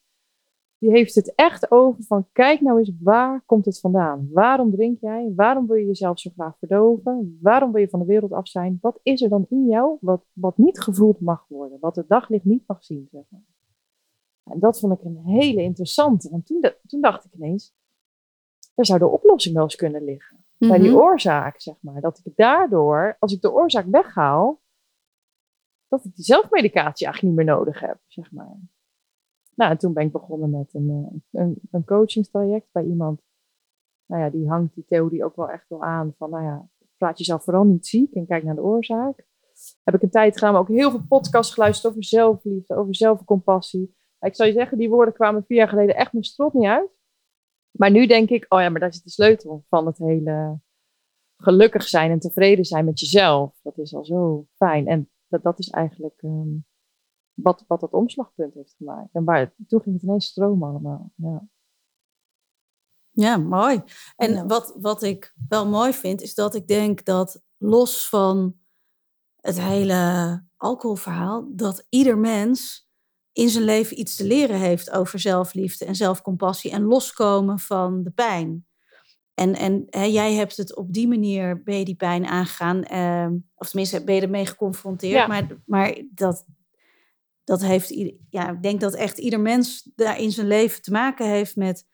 [0.77, 4.29] Die heeft het echt over van kijk nou eens waar komt het vandaan?
[4.31, 5.33] Waarom drink jij?
[5.35, 7.39] Waarom wil je jezelf zo graag verdoven?
[7.41, 8.77] Waarom wil je van de wereld af zijn?
[8.81, 11.77] Wat is er dan in jou wat, wat niet gevoeld mag worden?
[11.79, 13.41] Wat het daglicht niet mag zien, zeg maar.
[14.43, 16.29] En dat vond ik een hele interessante.
[16.29, 17.73] Want toen, toen dacht ik ineens,
[18.73, 20.45] daar zou de oplossing wel eens kunnen liggen.
[20.57, 20.99] Bij die mhm.
[20.99, 22.01] oorzaak, zeg maar.
[22.01, 24.61] Dat ik daardoor, als ik de oorzaak weghaal,
[25.87, 28.57] dat ik die zelfmedicatie eigenlijk niet meer nodig heb, zeg maar.
[29.55, 33.21] Nou, en toen ben ik begonnen met een, eh, een, een coachingstraject bij iemand.
[34.05, 37.17] Nou ja, die hangt die theorie ook wel echt wel aan van, nou ja, praat
[37.17, 39.25] jezelf vooral niet ziek en kijk naar de oorzaak.
[39.83, 43.95] Heb ik een tijd gedaan, ook heel veel podcasts geluisterd over zelfliefde, over zelfcompassie.
[44.19, 46.89] Ik zou je zeggen, die woorden kwamen vier jaar geleden echt mijn strot niet uit.
[47.71, 50.59] Maar nu denk ik, oh ja, maar daar zit de sleutel van het hele
[51.37, 53.59] gelukkig zijn en tevreden zijn met jezelf.
[53.63, 54.87] Dat is al zo fijn.
[54.87, 56.57] En dat, dat is eigenlijk ehm,
[57.35, 59.09] wat, wat dat omslagpunt heeft gemaakt.
[59.11, 61.11] En waar, toen ging het ineens stromen allemaal.
[61.15, 61.47] Ja.
[63.11, 63.83] Ja, mooi.
[64.15, 68.55] En wat, wat ik wel mooi vind, is dat ik denk dat los van
[69.35, 72.89] het hele alcoholverhaal, dat ieder mens
[73.31, 78.11] in zijn leven iets te leren heeft over zelfliefde en zelfcompassie en loskomen van de
[78.11, 78.65] pijn.
[79.33, 83.37] En, en hè, jij hebt het op die manier, ben je die pijn aangegaan, uh,
[83.55, 86.45] of tenminste ben je ermee geconfronteerd, maar, maar dat,
[87.45, 87.89] dat heeft,
[88.29, 91.87] ja, ik denk dat echt ieder mens daar in zijn leven te maken heeft met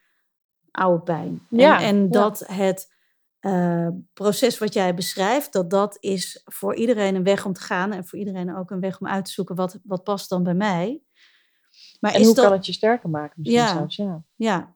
[0.72, 1.48] oude pijn.
[1.50, 2.94] Ja, en, en dat het
[3.42, 7.92] uh, proces wat jij beschrijft, dat dat is voor iedereen een weg om te gaan
[7.92, 10.54] en voor iedereen ook een weg om uit te zoeken wat, wat past dan bij
[10.54, 11.04] mij.
[12.00, 14.24] Maar en is hoe dat, kan het je sterker maken misschien ja, zelfs, ja.
[14.36, 14.76] Ja.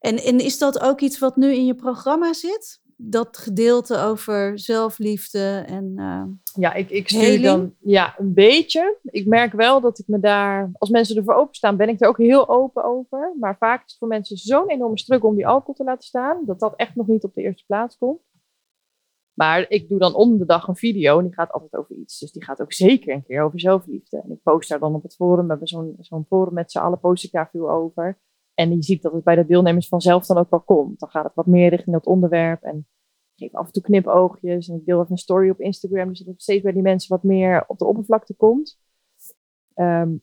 [0.00, 2.80] En, en is dat ook iets wat nu in je programma zit?
[3.04, 5.92] Dat gedeelte over zelfliefde en.
[5.96, 6.24] Uh,
[6.62, 8.98] ja, ik, ik stuur dan ja, een beetje.
[9.02, 12.18] Ik merk wel dat ik me daar, als mensen ervoor openstaan, ben ik er ook
[12.18, 13.34] heel open over.
[13.40, 16.44] Maar vaak is het voor mensen zo'n enorme struggle om die alcohol te laten staan,
[16.44, 18.20] dat dat echt nog niet op de eerste plaats komt.
[19.32, 22.18] Maar ik doe dan om de dag een video en die gaat altijd over iets.
[22.18, 24.20] Dus die gaat ook zeker een keer over zelfliefde.
[24.20, 25.42] En ik post daar dan op het forum.
[25.42, 28.20] We hebben zo'n zo'n forum met z'n allen, post ik daar veel over.
[28.54, 31.00] En je ziet dat het bij de deelnemers vanzelf dan ook wel komt.
[31.00, 32.62] Dan gaat het wat meer richting dat onderwerp.
[32.62, 32.76] En
[33.34, 34.68] ik geef af en toe knipoogjes.
[34.68, 36.08] En ik deel even een story op Instagram.
[36.08, 38.78] Dus dat het steeds bij die mensen wat meer op de oppervlakte komt.
[39.74, 40.14] Ehm,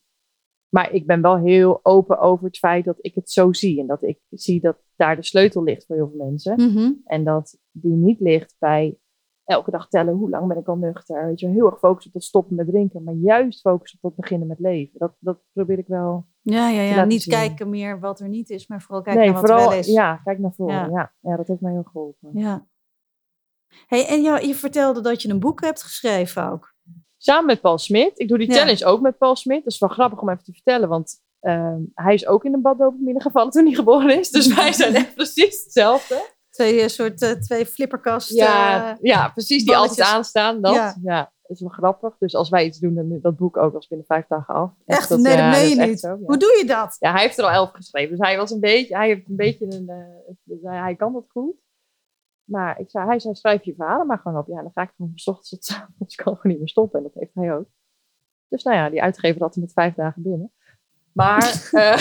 [0.69, 3.79] maar ik ben wel heel open over het feit dat ik het zo zie.
[3.79, 6.55] En dat ik zie dat daar de sleutel ligt voor heel veel mensen.
[6.55, 6.91] Mhm.
[7.05, 8.97] En dat die niet ligt bij
[9.43, 11.25] elke dag tellen hoe lang ben ik al nuchter.
[11.25, 13.03] Weet je, heel erg focus op dat stoppen met drinken.
[13.03, 14.99] Maar juist focus op dat beginnen met leven.
[14.99, 17.05] Dat, dat probeer ik wel ja, ja, ja.
[17.05, 19.79] niet kijken meer wat er niet is, maar vooral kijken naar wat vooral, er wel
[19.79, 19.87] is.
[19.87, 20.91] Ja, kijk naar voren.
[20.91, 21.13] Ja.
[21.21, 21.37] ja.
[21.37, 22.29] dat heeft mij heel geholpen.
[22.33, 22.67] Ja.
[23.87, 26.73] Hey, en jou, je vertelde dat je een boek hebt geschreven ook.
[27.17, 28.19] Samen met Paul Smit.
[28.19, 29.63] Ik doe die challenge ook met Paul Smit.
[29.63, 32.61] Dat is wel grappig om even te vertellen, want ehm, hij is ook in een
[32.61, 34.29] baddopamine gevallen toen hij geboren is.
[34.29, 36.37] Dus wij zijn echt precies hetzelfde.
[36.49, 38.35] Twee uh, soort uh, twee flipperkasten.
[38.35, 39.65] Ja, ja, precies.
[39.65, 40.61] Die altijd aanstaan.
[40.61, 40.95] Dat.
[41.01, 42.17] ja is wel grappig.
[42.17, 44.71] Dus als wij iets doen, dan dat boek ook als binnen vijf dagen af.
[44.85, 45.09] Echt?
[45.09, 46.01] Dat, nee, dat meen je niet.
[46.01, 46.95] Hoe doe je dat?
[46.99, 48.17] Ja, hij heeft er al elf geschreven.
[48.17, 49.89] Dus hij was een beetje, hij heeft een beetje een,
[50.61, 51.55] uh, hij kan dat goed.
[52.49, 54.47] Maar ik zei, hij zei, schrijf je verhalen maar gewoon op.
[54.47, 56.15] Ja, dan ga ik van ochtends tot avonds.
[56.15, 56.99] Ik kan gewoon niet meer stoppen.
[56.99, 57.67] En dat heeft hij ook.
[58.47, 60.51] Dus nou ja, die uitgever had hem met vijf dagen binnen.
[61.11, 61.97] Maar uh,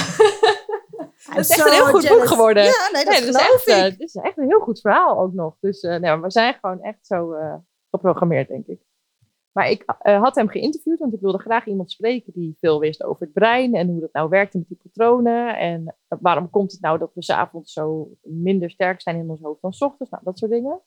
[1.35, 2.65] het is echt een heel goed boek geworden.
[2.65, 5.57] Ja, nee, dat, nee, echt, uh, Het is echt een heel goed verhaal ook nog.
[5.61, 7.35] Dus uh, nee, we zijn gewoon echt zo
[7.91, 8.81] geprogrammeerd, denk ik.
[9.59, 13.05] Maar ik uh, had hem geïnterviewd, want ik wilde graag iemand spreken die veel wist
[13.05, 15.59] over het brein en hoe dat nou werkte met die patronen.
[15.59, 19.63] En waarom komt het nou dat we s'avonds zo minder sterk zijn in ons hoofd
[19.63, 20.11] dan s ochtends?
[20.11, 20.81] Nou, dat soort dingen.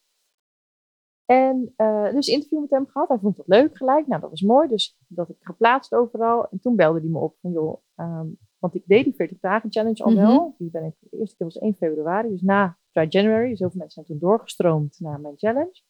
[1.26, 3.08] En uh, dus interview met hem gehad.
[3.08, 4.08] Hij vond het leuk gelijk.
[4.08, 4.68] Nou, dat was mooi.
[4.68, 6.50] Dus dat ik geplaatst overal.
[6.50, 9.72] En toen belde hij me op van, joh, um, want ik deed die 40 dagen
[9.72, 10.46] challenge al wel.
[10.46, 13.50] Mm Die ben ik, de eerste keer was 1 februari, dus na Dry January.
[13.50, 15.82] Dus heel veel mensen zijn toen doorgestroomd naar mijn challenge.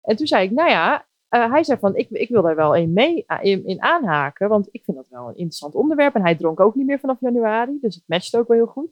[0.00, 2.74] En toen zei ik, nou ja, uh, hij zei van, ik, ik wil daar wel
[2.74, 6.14] in, mee, eh, in, in, aanhaken, want ik vind dat wel een interessant onderwerp.
[6.14, 8.90] En hij dronk ook niet meer vanaf januari, dus het matcht ook wel heel goed.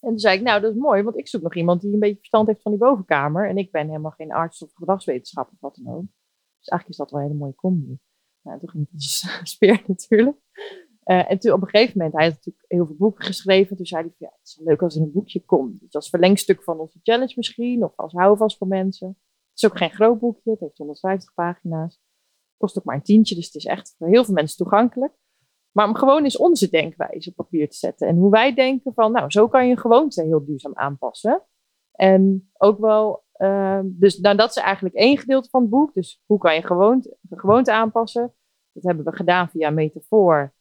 [0.00, 1.98] En toen zei ik, nou, dat is mooi, want ik zoek nog iemand die een
[1.98, 3.48] beetje verstand heeft van die bovenkamer.
[3.48, 6.04] En ik ben helemaal geen arts of gedragswetenschapper of wat dan ook.
[6.58, 7.98] Dus eigenlijk is dat wel een hele mooie combi.
[8.42, 9.02] Nou, toen ging het
[9.54, 10.36] speer natuurlijk.
[11.04, 13.76] Uh, en toen op een gegeven moment, hij had natuurlijk heel veel boeken geschreven.
[13.76, 15.80] Toen zei hij, ja, het is leuk als er een boekje komt.
[15.80, 19.18] Dus als verlengstuk van onze challenge misschien, of als houvast voor mensen.
[19.54, 22.00] Het is ook geen groot boekje, het heeft 150 pagina's.
[22.56, 25.12] Kost ook maar een tientje, dus het is echt voor heel veel mensen toegankelijk.
[25.70, 28.08] Maar om gewoon eens onze denkwijze op papier te zetten.
[28.08, 31.42] En hoe wij denken van, nou, zo kan je een gewoonte heel duurzaam aanpassen.
[31.92, 35.94] En ook wel, uh, dus nou, dat is eigenlijk één gedeelte van het boek.
[35.94, 38.34] Dus hoe kan je gewoonte, gewoonte aanpassen?
[38.72, 40.54] Dat hebben we gedaan via metafoor.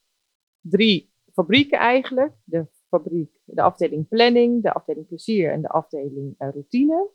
[0.59, 2.33] Drie fabrieken eigenlijk.
[2.43, 7.09] De fabriek, de afdeling planning, de afdeling plezier en de afdeling uh, routine.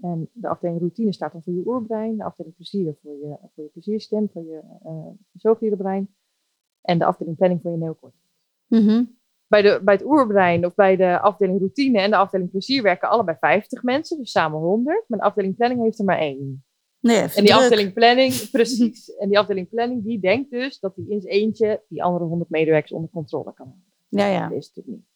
[0.00, 3.64] En de afdeling routine staat dan voor je oerbrein, de afdeling plezier voor je, voor
[3.64, 6.14] je plezierstem, voor je uh, zoogdierenbrein.
[6.80, 8.24] En de afdeling planning voor je neocortex.
[8.66, 9.18] Mm
[9.50, 13.08] bij, de, bij het oerbrein of bij de afdeling routine en de afdeling plezier werken
[13.08, 15.04] allebei 50 mensen, dus samen 100.
[15.06, 16.64] Maar de afdeling planning heeft er maar één.
[17.00, 19.16] Nee, en die afdeling planning, precies.
[19.16, 22.50] En die afdeling planning, die denkt dus dat hij in zijn eentje die andere 100
[22.50, 23.84] medewerkers onder controle kan houden.
[24.08, 24.48] Ja, ja.
[24.48, 25.08] Dat is natuurlijk niet.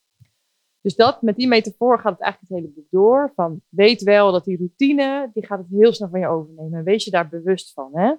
[0.85, 3.33] Dus dat, met die metafoor gaat het eigenlijk het hele boek door.
[3.35, 6.79] Van weet wel dat die routine, die gaat het heel snel van je overnemen.
[6.79, 7.91] En wees je daar bewust van.
[7.93, 8.15] Hè?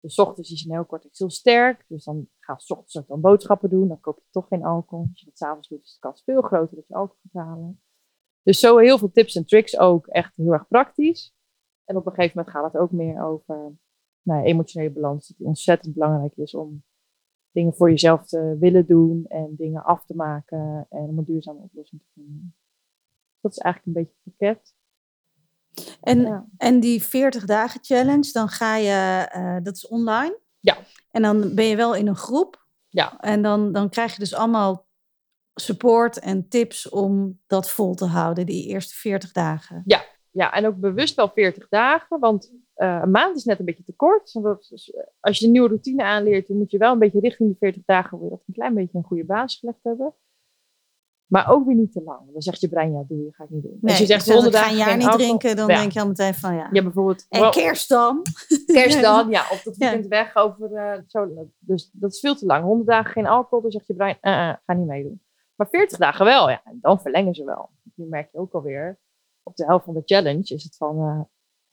[0.00, 1.84] Dus ochtends is je neocortex heel sterk.
[1.88, 3.88] Dus dan ga je ochtends dan boodschappen doen.
[3.88, 5.06] Dan koop je toch geen alcohol.
[5.10, 7.80] Als je dat s'avonds doet, is de kans veel groter dat je alcohol gaat halen.
[8.42, 11.34] Dus zo heel veel tips en tricks ook echt heel erg praktisch.
[11.84, 13.76] En op een gegeven moment gaat het ook meer over
[14.22, 15.26] nou, emotionele balans.
[15.26, 16.84] Die ontzettend belangrijk is om
[17.56, 19.24] dingen voor jezelf te willen doen.
[19.28, 20.86] En dingen af te maken.
[20.90, 22.54] En om een duurzame oplossing te vinden.
[23.40, 24.74] Dat is eigenlijk een beetje het pakket.
[26.00, 30.38] En, en die 40 dagen challenge, dan ga je, uh, dat is online.
[30.60, 30.76] Ja.
[31.10, 32.66] En dan ben je wel in een groep.
[32.88, 33.18] Ja.
[33.18, 34.86] En dan, dan krijg je dus allemaal
[35.54, 39.82] support en tips om dat vol te houden, die eerste 40 dagen.
[39.84, 40.04] Ja,
[40.36, 43.84] ja en ook bewust wel 40 dagen, want uh, een maand is net een beetje
[43.84, 44.32] te kort.
[45.20, 47.82] Als je een nieuwe routine aanleert, dan moet je wel een beetje richting die 40
[47.84, 50.14] dagen je dat een klein beetje een goede basis gelegd hebben.
[51.26, 52.32] Maar ook weer niet te lang.
[52.32, 53.78] Dan zegt je brein, ja, doe je, ga ik niet doen.
[53.80, 56.34] Nee, Als je zegt, honderd dagen een jaar niet drinken, dan denk je al meteen
[56.34, 56.68] van, ja.
[56.72, 57.26] Ja, bijvoorbeeld.
[57.28, 58.22] En kerst dan?
[58.66, 59.40] Kerst dan, ja.
[59.40, 60.08] Of dat weekend ja.
[60.08, 61.48] weg over, uh, zo.
[61.58, 62.64] Dus dat is veel te lang.
[62.64, 65.22] 100 dagen geen alcohol, dan zegt je brein, uh, uh, ga niet meedoen.
[65.54, 66.60] Maar 40 dagen wel, ja.
[66.64, 67.70] En dan verlengen ze wel.
[67.94, 68.98] Nu merk je ook alweer,
[69.46, 71.20] op de helft van de challenge is het van, uh,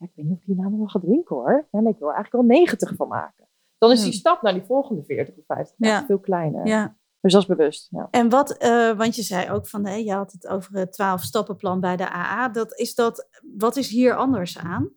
[0.08, 1.68] ik weet niet of ik hier namelijk wel ga drinken hoor.
[1.70, 3.48] En ik wil eigenlijk wel 90 van maken.
[3.78, 6.66] Dan is die stap naar die volgende 40 of 50 dagen veel kleiner.
[6.66, 6.96] Ja.
[7.20, 7.88] Dus dat is bewust.
[7.90, 8.08] Ja.
[8.10, 11.96] En wat, uh, want je zei ook van, je had het over het 12-stappenplan bij
[11.96, 12.48] de AA.
[12.48, 14.90] Dat, is dat, wat is hier anders aan?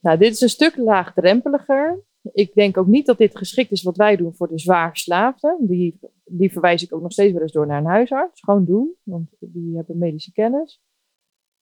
[0.00, 2.04] Nou, dit is een stuk laagdrempeliger.
[2.32, 5.56] Ik denk ook niet dat dit geschikt is wat wij doen voor de zwaar verslaafden.
[5.60, 8.40] Die, die verwijs ik ook nog steeds wel eens door naar een huisarts.
[8.40, 10.82] Gewoon doen, want die hebben medische kennis.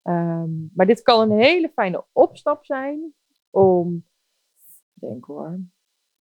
[0.03, 3.15] Um, maar dit kan een hele fijne opstap zijn
[3.51, 4.07] om,
[4.93, 5.61] denk hoor,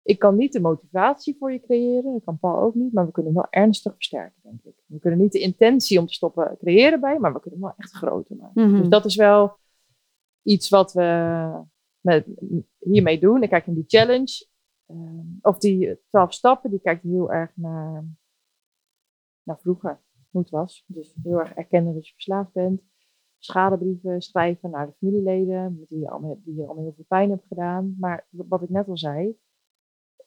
[0.04, 3.12] ik kan niet de motivatie voor je creëren, dat kan Paul ook niet, maar we
[3.12, 4.84] kunnen wel ernstig versterken, denk ik.
[4.86, 7.78] We kunnen niet de intentie om te stoppen creëren bij, maar we kunnen hem wel
[7.78, 8.70] echt groter maken.
[8.70, 8.80] Mhm.
[8.80, 9.58] Dus dat is wel
[10.42, 11.66] iets wat we
[12.00, 12.28] met,
[12.80, 13.44] hiermee doen.
[13.44, 14.48] Ik kijk in die challenge,
[14.88, 14.98] uh,
[15.42, 18.06] of die twaalf stappen, die kijkt heel erg naar,
[19.44, 20.84] naar vroeger, hoe het was.
[20.88, 22.82] Dus heel erg erkennen dat je verslaafd bent.
[23.44, 27.46] Schadebrieven schrijven naar de familieleden, die je allemaal, die je allemaal heel veel pijn hebt
[27.48, 27.96] gedaan.
[28.00, 29.36] Maar wat ik net al zei,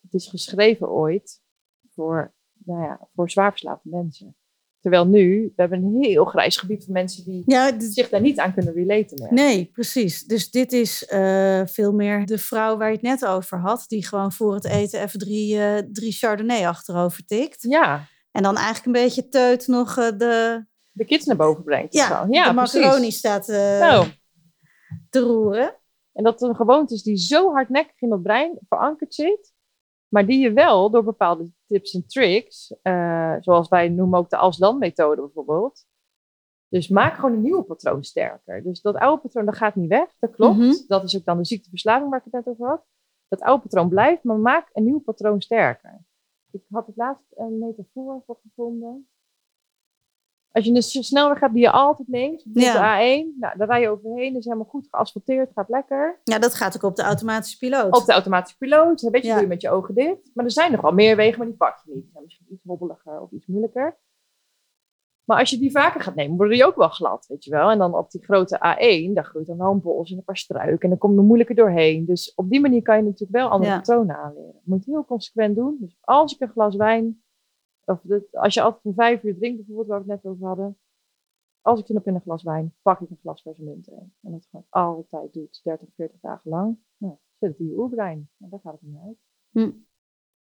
[0.03, 1.43] het is geschreven ooit
[1.91, 2.35] voor,
[2.65, 4.37] nou ja, voor zwaarverslaafde mensen.
[4.81, 8.39] Terwijl nu, we hebben een heel grijs gebied van mensen die ja, zich daar niet
[8.39, 9.23] aan kunnen relaten.
[9.23, 9.33] Meer.
[9.33, 10.25] Nee, precies.
[10.25, 14.07] Dus dit is uh, veel meer de vrouw waar je het net over had, die
[14.07, 17.63] gewoon voor het eten even drie, uh, drie Chardonnay achterover tikt.
[17.63, 18.07] Ja.
[18.31, 20.67] En dan eigenlijk een beetje teut nog uh, de...
[20.97, 21.95] De kids naar boven brengt.
[21.95, 24.07] Ja, ja de macaroni staat nou.
[25.11, 25.77] te roeren.
[26.13, 29.53] En dat een gewoonte is die zo hardnekkig in dat brein verankerd zit,
[30.09, 34.37] maar die je wel door bepaalde tips en tricks, uh, zoals wij noemen ook de
[34.37, 35.87] als-dan-methode bijvoorbeeld.
[36.69, 38.63] Dus maak gewoon een nieuw patroon sterker.
[38.63, 40.57] Dus dat oude patroon, dat gaat niet weg, dat klopt.
[40.57, 40.75] Mhm.
[40.87, 42.85] Dat is ook dan de ziekteverslaving waar ik het net over had.
[43.29, 46.05] Dat oude patroon blijft, maar maak een nieuw patroon sterker.
[46.51, 49.09] Ik had het laatst een metafoor voor gevonden.
[50.55, 52.73] Als je een snelweg hebt die je altijd neemt, Ja.
[52.73, 56.21] de A1, nou, daar rij je overheen, is helemaal goed geasfalteerd, gaat lekker.
[56.25, 57.97] Ja, dat gaat ook op de automatische piloot.
[58.01, 59.33] Op de automatische piloot, weet je, Ja.
[59.35, 60.31] doe je met je ogen dicht.
[60.35, 62.03] Maar er zijn nog wel meer wegen, maar die pak je niet.
[62.03, 63.99] Die zijn misschien iets hobbeliger of iets moeilijker.
[65.25, 67.71] Maar als je die vaker gaat nemen, worden die ook wel glad, weet je wel.
[67.71, 70.37] En dan op die grote A1, daar groeit dan wel een bos en een paar
[70.37, 70.81] struiken.
[70.83, 72.05] En dan kom je er moeilijker doorheen.
[72.07, 73.77] Dus op die manier kan je natuurlijk wel andere Ja.
[73.79, 74.53] patronen aanleren.
[74.55, 75.77] Je moet heel consequent doen.
[75.81, 77.23] Dus als ik een glas wijn,
[77.85, 80.47] of de- als je altijd om vijf uur drinkt, bijvoorbeeld, waar we het net over
[80.47, 80.79] hadden.
[81.61, 84.13] Als ik zin heb in een glas wijn, pak ik een glas verse munt in.
[84.21, 86.79] En dat gewoon altijd doet, 30, 40 dagen lang.
[86.97, 88.29] Nou, zet het in je oerbrein.
[88.39, 89.17] En daar gaat het niet uit.
[89.51, 89.71] Hm.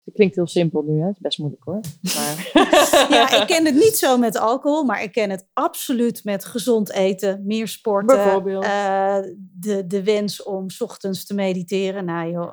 [0.05, 1.07] Het klinkt heel simpel nu, hè?
[1.07, 1.81] Het is best moeilijk hoor.
[2.15, 2.51] Maar...
[3.17, 6.91] ja, ik ken het niet zo met alcohol, maar ik ken het absoluut met gezond
[6.91, 8.17] eten, meer sporten.
[8.17, 8.65] Bijvoorbeeld.
[8.65, 12.05] Uh, de, de wens om 's ochtends te mediteren.
[12.05, 12.53] Nou joh.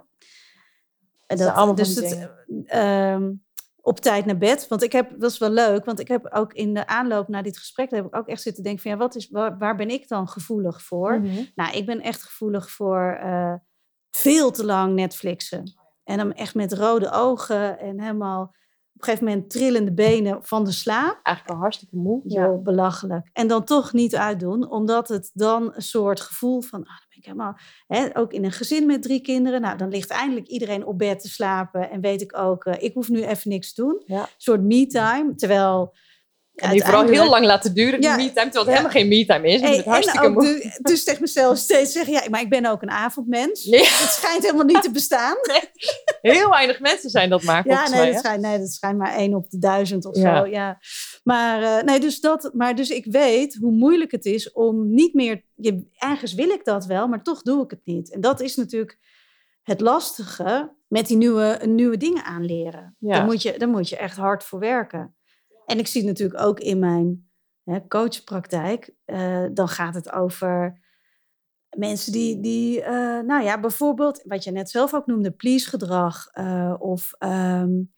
[1.28, 3.28] Dat, dat allemaal dus het, uh,
[3.86, 4.68] op tijd naar bed.
[4.68, 7.44] Want ik heb, dat is wel leuk, want ik heb ook in de aanloop naar
[7.44, 9.90] dit gesprek, heb ik ook echt zitten denken van ja, wat is, waar, waar ben
[9.90, 11.20] ik dan gevoelig voor?
[11.20, 11.44] Mhm.
[11.56, 13.54] Nou, ik ben echt gevoelig voor uh,
[14.12, 15.74] veel te lang Netflixen.
[16.04, 18.56] En dan echt met rode ogen en helemaal
[18.96, 21.20] op een gegeven moment trillende benen van de slaap.
[21.24, 22.22] Eigenlijk al hartstikke moe.
[22.24, 23.30] Ja, belachelijk.
[23.34, 27.18] En dan toch niet uitdoen, omdat het dan een soort gevoel van, ah, dan ben
[27.18, 30.86] ik helemaal, hè, ook in een gezin met drie kinderen, nou, dan ligt eindelijk iedereen
[30.86, 33.82] op bed te slapen en weet ik ook, uh, ik hoef nu even niks te
[33.82, 34.02] doen.
[34.06, 34.22] Ja.
[34.22, 35.96] Een soort me-time, terwijl
[36.56, 38.72] en die vooral heel lang laten duren, die ja, me-time, terwijl het ja.
[38.72, 39.62] helemaal geen me-time is.
[39.62, 43.64] Hey, het hartstikke dus tegen mezelf steeds zeggen, ja, maar ik ben ook een avondmens.
[43.64, 45.36] Het schijnt helemaal niet te bestaan.
[45.42, 46.34] Nee.
[46.34, 49.16] Heel weinig mensen zijn dat maar, Ja, nee, mij, dat schijnt, nee, dat schijnt maar
[49.16, 50.46] één op de duizend of zo.
[50.46, 50.80] Ja.
[51.24, 55.14] Maar, uh, nee, dus dat, maar dus ik weet hoe moeilijk het is om niet
[55.14, 55.44] meer...
[55.56, 58.12] Je, ergens wil ik dat wel, maar toch doe ik het niet.
[58.12, 59.00] En dat is natuurlijk
[59.64, 62.96] het lastige met die nieuwe, nieuwe dingen aanleren.
[63.00, 63.16] Ja.
[63.16, 65.16] Daar, moet je, daar moet je echt hard voor werken.
[65.66, 67.30] En ik zie het natuurlijk ook in mijn
[67.64, 68.96] hè, coachpraktijk.
[69.06, 70.80] Uh, dan gaat het over
[71.78, 72.88] mensen die, die uh,
[73.20, 76.28] nou ja, bijvoorbeeld, wat je net zelf ook noemde, please-gedrag.
[76.34, 77.94] Uh, of um,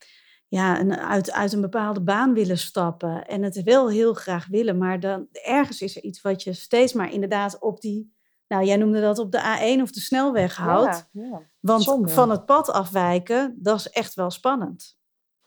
[0.48, 3.26] ja, een, uit, uit een bepaalde baan willen stappen.
[3.26, 6.92] En het wel heel graag willen, maar dan ergens is er iets wat je steeds
[6.92, 8.16] maar inderdaad op die.
[8.48, 11.08] Nou, jij noemde dat op de A1 of de snelweg houdt.
[11.12, 11.42] Ja, ja.
[11.60, 12.08] Want Zonde.
[12.08, 14.97] van het pad afwijken, dat is echt wel spannend.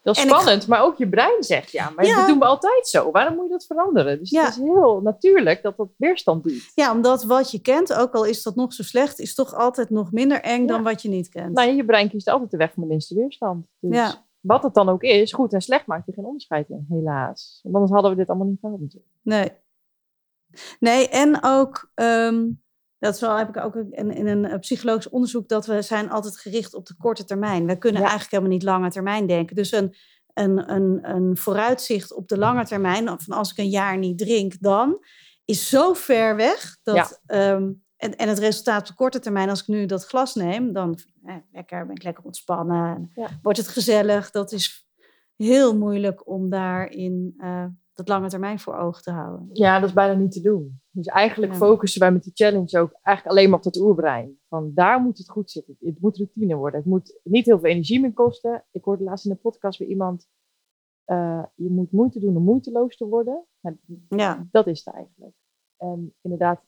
[0.03, 2.15] Dat is En spannend, maar ook je brein zegt ja, maar Ja.
[2.15, 3.11] dat doen we altijd zo.
[3.11, 4.19] Waarom moet je dat veranderen?
[4.19, 4.43] Dus Ja.
[4.45, 6.71] het is heel natuurlijk dat dat weerstand biedt.
[6.75, 9.89] Ja, omdat wat je kent, ook al is dat nog zo slecht, is toch altijd
[9.89, 11.53] nog minder eng dan wat je niet kent.
[11.53, 13.65] Nou, je brein kiest altijd de weg van de minste weerstand.
[13.79, 14.25] Dus Ja.
[14.39, 17.59] wat het dan ook is, goed en slecht maakt er geen onderscheid in, helaas.
[17.63, 19.11] Want anders hadden we dit allemaal niet gehad natuurlijk.
[19.21, 19.51] Nee.
[20.79, 22.47] Nee, en ook, ehm,
[23.01, 26.09] dat is wel, heb ik ook in, in een eh, psychologisch onderzoek, dat we zijn
[26.09, 27.65] altijd gericht op de korte termijn.
[27.65, 28.07] We kunnen Ja.
[28.07, 29.55] eigenlijk helemaal niet lange termijn denken.
[29.55, 29.95] Dus een,
[30.33, 34.53] een, een, een vooruitzicht op de lange termijn, van als ik een jaar niet drink,
[34.59, 35.05] dan
[35.45, 36.77] is zo ver weg.
[36.83, 37.07] Dat, Ja.
[37.25, 40.73] ehm, en, en het resultaat op de korte termijn, als ik nu dat glas neem,
[40.73, 42.95] dan eh, lekker, ben ik lekker ontspannen.
[42.95, 43.29] En Ja.
[43.41, 44.31] Wordt het gezellig.
[44.31, 44.87] Dat is
[45.35, 47.65] heel moeilijk om daarin eh,
[48.05, 49.49] dat lange termijn voor ogen te houden.
[49.53, 50.81] Ja, dat is bijna niet te doen.
[50.91, 51.57] Dus eigenlijk Ja.
[51.57, 54.39] focussen wij met die challenge ook eigenlijk alleen maar op dat oerbrein.
[54.47, 55.75] Van daar moet het goed zitten.
[55.79, 56.79] Het moet routine worden.
[56.79, 58.65] Het moet niet heel veel energie meer kosten.
[58.71, 60.29] Ik hoorde laatst in de podcast bij iemand,
[61.05, 63.45] eh, je moet moeite doen om moeiteloos te worden.
[63.61, 63.77] Nou,
[64.09, 65.35] Ja, dat is het eigenlijk.
[65.77, 66.63] En inderdaad,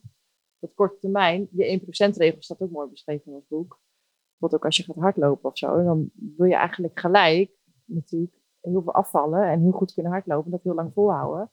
[0.60, 3.82] dat korte termijn, die 1%-regel staat ook mooi beschreven in ons boek.
[4.30, 7.52] Bijvoorbeeld ook als je gaat hardlopen of zo, dan wil je eigenlijk gelijk
[7.86, 11.52] natuurlijk heel veel afvallen en heel goed kunnen hardlopen en dat heel lang volhouden.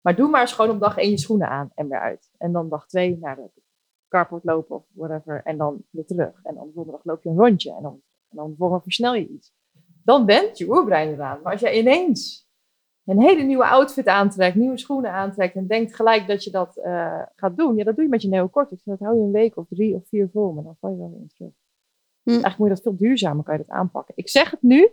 [0.00, 2.30] Maar doe maar eens gewoon op dag één je schoenen aan en weer uit.
[2.38, 3.50] En dan dag twee naar de
[4.08, 6.40] carport lopen of whatever en dan weer terug.
[6.42, 8.82] En dan de volgende dag loop je een rondje en dan, en dan de volgende
[8.82, 9.52] versnel je iets.
[10.04, 11.40] Dan bent je oerbrein eraan.
[11.42, 12.48] Maar als jij ineens
[13.04, 17.22] een hele nieuwe outfit aantrekt, nieuwe schoenen aantrekt en denkt gelijk dat je dat eh,
[17.36, 18.82] gaat doen, ja, dat doe je met je neocortex.
[18.84, 20.96] En dat hou je een week of drie of vier vol, maar dan val je
[20.96, 21.52] wel weer in terug.
[22.22, 22.30] Hm.
[22.30, 24.14] Eigenlijk moet je dat veel duurzamer kan je dat aanpakken.
[24.16, 24.88] Ik zeg het nu,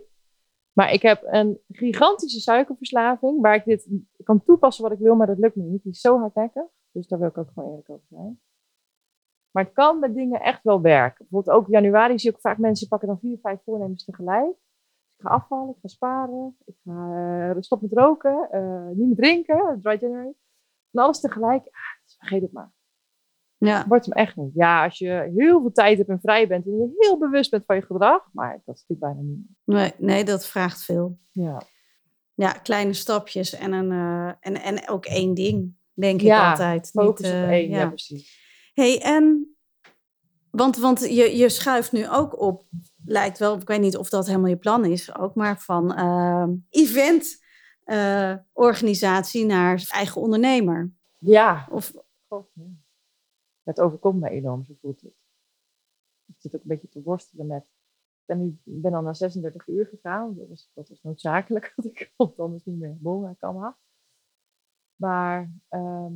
[0.78, 3.88] maar ik heb een gigantische suikerverslaving waar ik dit
[4.22, 5.82] kan toepassen wat ik wil, maar dat lukt me niet.
[5.82, 8.40] Die is zo hardnekkig, dus daar wil ik ook gewoon eerlijk over zijn.
[9.50, 11.26] Maar het kan met dingen echt wel werken.
[11.28, 14.50] Bijvoorbeeld ook januari zie ik vaak mensen pakken dan vier, vijf voornemens tegelijk.
[15.16, 19.16] Ik ga afvallen, ik ga sparen, ik ga eh, stop met roken, eh, niet meer
[19.16, 20.32] drinken, dry January.
[20.90, 22.72] En alles tegelijk, ah, dus vergeet het maar.
[23.58, 23.84] Ja.
[23.88, 24.54] Wordt hem echt niet.
[24.54, 27.64] Ja, als je heel veel tijd hebt en vrij bent en je heel bewust bent
[27.66, 29.46] van je gedrag, maar dat is natuurlijk bijna niet.
[29.64, 31.18] Nee, nee, dat vraagt veel.
[31.30, 31.62] Ja,
[32.34, 36.90] Ja, kleine stapjes en, een, eh, en, en ook één ding, denk ik altijd.
[36.90, 37.78] focus Niet, op eh, één, ja.
[37.78, 37.88] ja.
[37.88, 38.40] precies.
[38.74, 39.56] hey, en
[40.50, 42.64] want, want je, je schuift nu ook op,
[43.04, 45.92] lijkt wel, ik weet niet of dat helemaal je plan is ook, maar van
[46.70, 47.46] event
[47.88, 50.92] eh, organisatie naar eigen ondernemer.
[51.18, 51.92] Ja, Of,
[52.28, 52.44] ja.
[53.68, 55.14] Het overkomt me enorm, zo voelt het.
[56.26, 57.62] Ik zit ook een beetje te worstelen met.
[57.62, 60.34] Ik ben, nu, ik ben al naar 36 uur gegaan.
[60.36, 63.30] Dat was, dat was noodzakelijk, want ik kon anders niet meer.
[63.30, 63.76] Ik kan maar.
[64.94, 66.14] Maar ehm,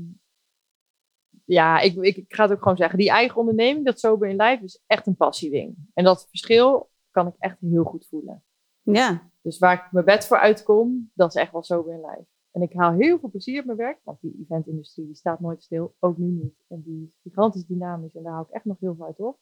[1.44, 2.98] ja, ik, ik, ik ga het ook gewoon zeggen.
[2.98, 5.76] Die eigen onderneming, dat Sober in Life, is echt een passieding.
[5.94, 8.44] En dat verschil kan ik echt heel goed voelen.
[8.82, 12.26] ja, Dus waar ik mijn bed voor uitkom, dat is echt wel Sober in Life.
[12.52, 15.62] En ik haal heel veel plezier uit mijn werk, want die eventindustrie die staat nooit
[15.62, 16.64] stil, ook nu niet.
[16.68, 19.38] En die is gigantisch dynamisch en daar hou ik echt nog heel veel uit op.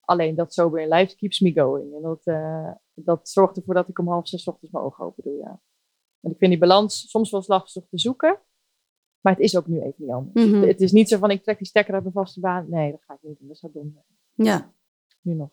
[0.00, 1.94] Alleen dat sober in life keeps me going.
[1.94, 5.22] En dat, uh, dat zorgt ervoor dat ik om half zes ochtends mijn ogen open
[5.22, 5.60] doe, ja.
[6.20, 8.38] En ik vind die balans soms wel lastig te zoeken.
[9.20, 10.46] Maar het is ook nu even niet anders.
[10.46, 10.62] Mhm.
[10.62, 12.66] Het is niet zo van ik trek die stekker uit mijn vaste baan.
[12.68, 13.48] Nee, dat ga ik niet doen.
[13.48, 14.04] Dat zou dom zijn.
[14.48, 14.72] Ja.
[15.20, 15.50] Nu nog.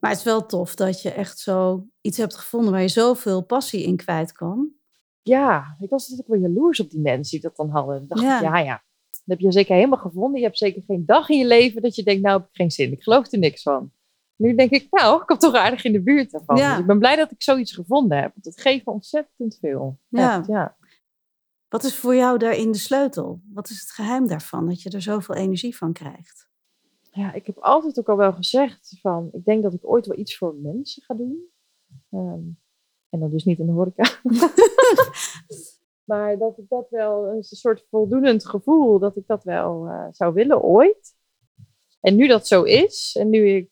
[0.00, 3.42] Maar het is wel tof dat je echt zo iets hebt gevonden waar je zoveel
[3.44, 4.77] passie in kwijt kan.
[5.28, 7.98] Ja, ik was natuurlijk wel jaloers op die mensen die dat dan hadden.
[7.98, 8.36] Dan dacht Ja.
[8.36, 8.82] ik, ja, ja.
[9.10, 10.40] Dat heb je zeker helemaal gevonden.
[10.40, 12.70] Je hebt zeker geen dag in je leven dat je denkt, nou heb ik geen
[12.70, 12.92] zin.
[12.92, 13.92] Ik geloof er niks van.
[14.36, 16.56] Nu denk ik, nou, ik kom toch aardig in de buurt daarvan.
[16.56, 16.70] Ja.
[16.70, 18.32] Dus ik ben blij dat ik zoiets gevonden heb.
[18.34, 19.98] Want het geeft me ontzettend veel.
[20.08, 20.38] Ja.
[20.38, 20.76] Echt, ja.
[21.68, 23.40] Wat is voor jou daarin de sleutel?
[23.52, 26.46] Wat is het geheim daarvan dat je er zoveel energie van krijgt?
[27.12, 30.18] ja, ik heb altijd ook al wel gezegd van, ik denk dat ik ooit wel
[30.18, 31.48] iets voor mensen ga doen.
[32.10, 32.40] Ehm,
[33.10, 34.20] en dan dus niet in de horeca.
[36.10, 40.34] maar dat ik dat wel, een soort voldoenend gevoel, dat ik dat wel eh, zou
[40.34, 41.16] willen ooit.
[42.00, 43.70] En nu dat zo is, en nu ik,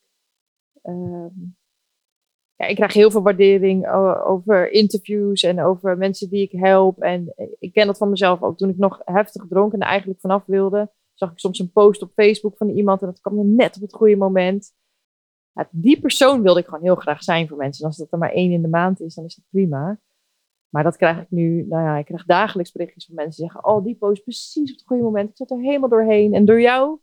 [0.82, 1.34] ehm,
[2.54, 3.88] ja, ik krijg heel veel waardering
[4.24, 7.00] over interviews en over mensen die ik help.
[7.00, 8.56] En ik ken dat van mezelf ook.
[8.58, 12.12] Toen ik nog heftig dronk en eigenlijk vanaf wilde, zag ik soms een post op
[12.14, 14.74] Facebook van iemand en dat kwam net op het goede moment.
[15.56, 17.82] Ja, die persoon wilde ik gewoon heel graag zijn voor mensen.
[17.82, 19.98] En als dat er maar één in de maand is, dan is dat prima.
[20.68, 23.70] Maar dat krijg ik nu, nou ja, ik krijg dagelijks berichtjes van mensen die zeggen,
[23.70, 25.30] oh, die post precies op het goede moment.
[25.30, 26.34] Ik zat er helemaal doorheen.
[26.34, 26.98] En door jou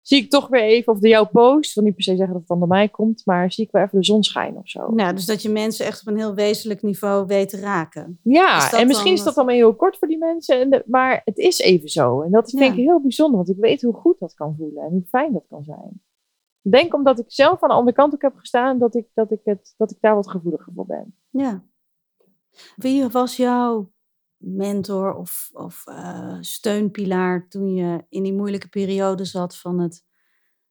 [0.00, 2.28] zie ik toch weer even, of door jouw post, ik wil niet per se zeggen
[2.32, 4.68] dat het dan door mij komt, maar zie ik wel even de zon schijnen of
[4.68, 4.88] zo.
[4.94, 8.18] Nou, dus dat je mensen echt op een heel wezenlijk niveau weet te raken.
[8.22, 11.22] Ja, en misschien dan is dat allemaal heel kort voor die mensen, en de- maar
[11.24, 12.22] het is even zo.
[12.22, 12.68] En dat vind Ja.
[12.70, 15.46] ik heel bijzonder, want ik weet hoe goed dat kan voelen en hoe fijn dat
[15.48, 16.02] kan zijn.
[16.70, 19.40] Denk omdat ik zelf aan de andere kant ook heb gestaan, dat ik, dat ik,
[19.44, 21.16] het, dat ik daar wat gevoeliger voor ben.
[21.30, 21.64] Ja.
[22.76, 23.92] Wie was jouw
[24.36, 30.04] mentor of, of eh, steunpilaar toen je in die moeilijke periode zat van het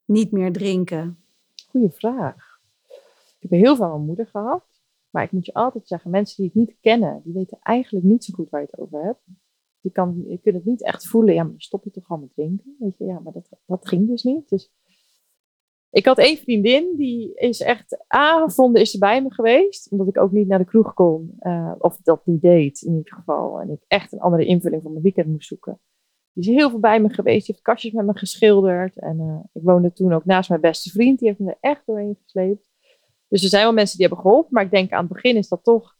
[0.05, 1.23] niet meer drinken?
[1.69, 2.59] Goeie vraag.
[3.39, 4.73] Ik heb heel veel aan mijn moeder gehad.
[5.09, 8.23] Maar ik moet je altijd zeggen, mensen die het niet kennen, die weten eigenlijk niet
[8.23, 9.21] zo goed waar je het over hebt.
[9.81, 11.33] Die, kan, je kunt het niet echt voelen.
[11.33, 12.75] Ja, maar dan stop je toch al met drinken?
[12.79, 14.49] Weet je, ja, maar dat, dat ging dus niet.
[14.49, 14.71] Dus
[15.93, 19.91] ik had één vriendin, die is echt avonden is ze bij me geweest.
[19.91, 21.35] Omdat ik ook niet naar de kroeg kon.
[21.39, 23.59] eh, of dat niet deed, in ieder geval.
[23.59, 25.79] En ik echt een andere invulling van mijn weekend moest zoeken.
[26.33, 27.45] Die is heel veel bij me geweest.
[27.45, 28.99] Die heeft kastjes met me geschilderd.
[28.99, 31.19] En eh, ik woonde toen ook naast mijn beste vriend.
[31.19, 32.69] Die heeft me er echt doorheen gesleept.
[33.27, 34.53] Dus er zijn wel mensen die hebben geholpen.
[34.53, 35.95] Maar ik denk aan het begin is dat toch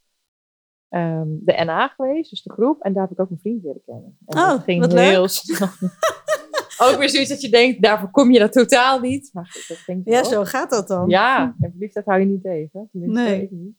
[0.90, 2.30] ehm, de NA geweest.
[2.30, 2.82] Dus de groep.
[2.82, 4.18] En daar heb ik ook mijn vriend leren kennen.
[4.26, 5.10] En Oh, dat ging wat leuk.
[5.10, 5.68] heel snel.
[6.80, 9.30] ook weer zoiets dat je denkt, daarvoor kom je dat totaal niet.
[9.34, 10.26] Maar goed, dat Ja, wel.
[10.26, 11.10] zo gaat dat dan.
[11.10, 12.90] Ja, en verliefdheid hou je niet tegen.
[12.92, 13.42] Nee.
[13.42, 13.76] ik niet.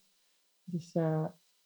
[0.65, 1.25] Dus, eh,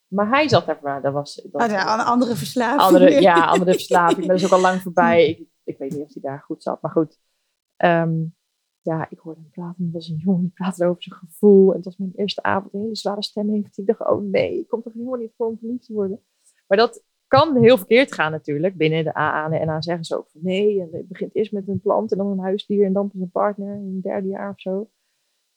[0.08, 1.46] maar hij zat daar, dat was...
[1.52, 2.80] Dat Ah, ja, een andere verslaving.
[2.80, 4.18] andere, ja, andere verslaving.
[4.18, 5.28] Maar dat is ook al lang voorbij.
[5.28, 6.82] Ik, ik weet niet of hij daar goed zat.
[6.82, 7.18] Maar goed.
[7.76, 8.14] Ehm,
[8.80, 9.84] ja, ik hoorde hem praten.
[9.84, 11.70] Het was een jongen die praatte over zijn gevoel.
[11.70, 12.74] En het was mijn eerste avond.
[12.74, 13.78] Een hele zware stem heeft.
[13.78, 16.20] Ik dacht, oh nee, ik kom toch helemaal niet voor om verliefd te worden.
[16.66, 18.76] Maar dat kan heel verkeerd gaan natuurlijk.
[18.76, 20.80] Binnen de AA en de NA zeggen ze ook van nee.
[20.80, 22.84] En het begint eerst met een plant en dan een huisdier.
[22.84, 24.88] En dan pas een partner in het derde jaar of zo.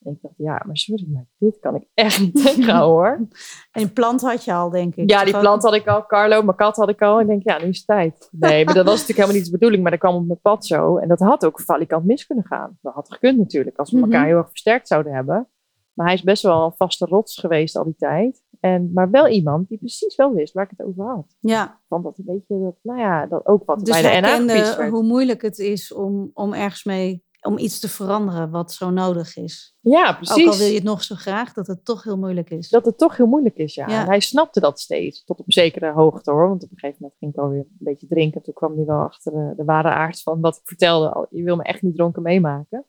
[0.03, 3.27] En ik dacht, ja, maar sorry, maar dit kan ik echt niet tegenhouden hoor.
[3.71, 5.09] En een plant had je al, denk ik.
[5.09, 6.05] Ja, die plant had ik al.
[6.05, 7.15] Carlo, mijn kat had ik al.
[7.15, 8.29] En ik denk, ja, nu is het tijd.
[8.31, 9.81] Nee, maar dat was natuurlijk helemaal niet de bedoeling.
[9.81, 10.97] Maar dat kwam op mijn pad zo.
[10.97, 12.77] En dat had ook valikant mis kunnen gaan.
[12.81, 13.77] Dat had gekund natuurlijk.
[13.77, 14.05] Als we Mhm.
[14.05, 15.47] elkaar heel erg versterkt zouden hebben.
[15.93, 18.43] Maar hij is best wel een vaste rots geweest al die tijd.
[18.61, 21.35] En, maar wel iemand die precies wel wist waar ik het over had.
[21.39, 24.89] Ja, Want dat een beetje, dat, nou ja, dat ook wat dus bij de NA
[24.89, 29.37] hoe moeilijk het is om, om ergens mee, om iets te veranderen wat zo nodig
[29.37, 29.75] is.
[29.79, 30.57] Ja, Ook al precies.
[30.57, 32.69] wil je het nog zo graag, dat het toch heel moeilijk is.
[32.69, 33.87] Dat het toch heel moeilijk is, ja.
[33.87, 34.01] Ja.
[34.01, 36.47] En hij snapte dat steeds, tot op zekere hoogte hoor.
[36.47, 38.41] Want op een gegeven moment ging ik alweer een beetje drinken.
[38.41, 41.27] Toen kwam hij wel achter de, de ware aard van wat ik vertelde.
[41.29, 42.85] Je wil me echt niet dronken meemaken.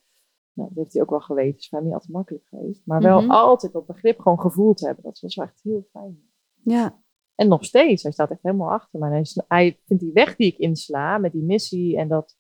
[0.53, 1.59] Nou, dat heeft hij ook wel geweten.
[1.59, 2.83] is voor hem niet altijd makkelijk geweest.
[2.87, 3.31] Maar wel Mhm.
[3.31, 5.05] altijd dat begrip gewoon gevoeld hebben.
[5.05, 6.23] Dat was wel echt heel fijn.
[6.63, 7.01] Ja,
[7.35, 8.03] En nog steeds.
[8.03, 9.05] Hij staat echt helemaal achter me.
[9.07, 12.37] En hij, is- hij vindt die weg die ik insla met die missie en dat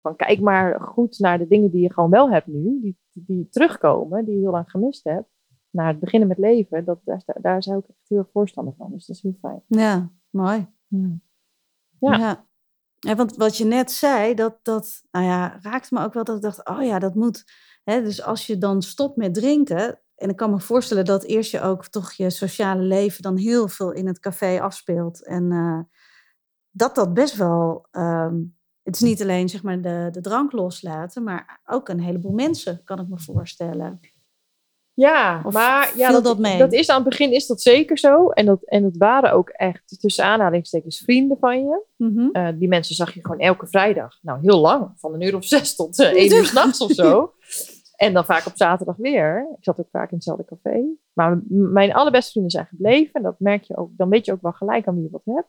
[0.00, 2.80] van kijk maar goed naar de dingen die je gewoon wel hebt nu.
[2.80, 5.28] Die, die terugkomen, die je heel lang gemist hebt.
[5.70, 6.84] Naar het beginnen met leven.
[6.84, 8.90] Dat, daar, daar zou ik echt heel erg voorstander van.
[8.90, 9.62] Dus dat is heel fijn.
[9.66, 10.66] ja mooi.
[10.88, 11.08] Ja.
[11.98, 12.16] Ja.
[12.18, 12.46] Ja.
[13.04, 16.36] Ja, want wat je net zei, dat, dat nou ja, raakte me ook wel dat
[16.36, 17.44] ik dacht, oh ja, dat moet.
[17.82, 21.50] Hè, dus als je dan stopt met drinken, en ik kan me voorstellen dat eerst
[21.50, 25.24] je ook toch je sociale leven dan heel veel in het café afspeelt.
[25.24, 25.80] En eh,
[26.70, 28.42] dat dat best wel, ehm,
[28.82, 32.84] het is niet alleen zeg maar de, de drank loslaten, maar ook een heleboel mensen,
[32.84, 34.00] kan ik me voorstellen.
[34.94, 36.58] Ja, Of maar ja, dat, dat mee?
[36.58, 38.28] dat is aan het begin is dat zeker zo.
[38.28, 41.82] En dat, en dat waren ook echt tussen aanhalingstekens vrienden van je.
[41.96, 42.28] Mhm.
[42.32, 44.18] Eh, die mensen zag je gewoon elke vrijdag.
[44.22, 44.92] Nou, heel lang.
[44.96, 47.32] Van een uur of zes tot eh, één uur s'nachts of zo.
[47.96, 49.48] En dan vaak op zaterdag weer.
[49.58, 50.84] Ik zat ook vaak in hetzelfde café.
[51.12, 53.12] Maar mijn allerbeste vrienden zijn gebleven.
[53.12, 53.90] En dat merk je ook.
[53.96, 55.48] Dan weet je ook wel gelijk aan wie je wat hebt.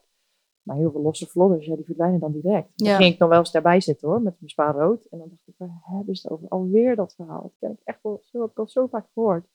[0.66, 2.68] Maar heel veel losse vlodders, ja, die verdwijnen dan direct.
[2.74, 5.04] Dan ging ik nog wel eens daarbij zitten hoor, met mijn spaar rood.
[5.10, 6.48] En dan dacht ik, waar hebben ze het over?
[6.48, 7.42] Alweer dat verhaal.
[7.42, 9.46] Dat ken ik echt wel, zo heb ik al zo vaak gehoord.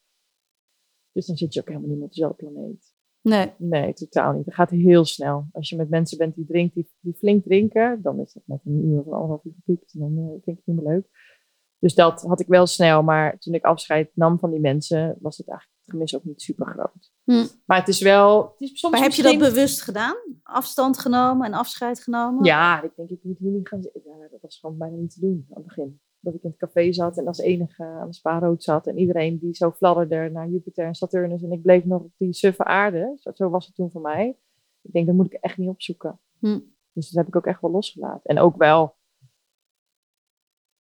[1.11, 2.93] Dus dan zit je ook helemaal niet op dezelfde planeet.
[3.21, 3.51] Nee.
[3.57, 4.45] Nee, totaal niet.
[4.45, 5.47] Het gaat heel snel.
[5.51, 8.61] Als je met mensen bent die drinken, die, die flink drinken, dan is dat met
[8.65, 9.93] een uur of anderhalf uur gepiept.
[9.93, 11.07] En dan uh, vind ik het niet meer leuk.
[11.79, 13.03] Dus dat had ik wel snel.
[13.03, 16.65] Maar toen ik afscheid nam van die mensen, was het eigenlijk gemis ook niet super
[16.65, 17.11] groot.
[17.23, 17.45] Hm.
[17.65, 18.41] Maar het is wel.
[18.41, 20.15] Het is soms maar heb je dat bewust gedaan?
[20.43, 22.43] Afstand genomen en afscheid genomen?
[22.43, 24.01] Ja, ik denk, ik moet hier niet gaan zitten.
[24.05, 26.01] Ja, dat was gewoon bijna niet te doen aan het begin.
[26.19, 28.87] Dat ik in het café zat en als enige aan de spaarrood zat.
[28.87, 31.43] En iedereen die zo fladderde naar Jupiter en Saturnus.
[31.43, 33.17] En ik bleef nog op die suffe aarde.
[33.33, 34.37] Zo, was het toen voor mij.
[34.81, 36.19] Ik denk, dat moet ik echt niet opzoeken.
[36.39, 36.59] Hm.
[36.93, 38.23] Dus dat heb ik ook echt wel losgelaten.
[38.23, 38.95] En ook wel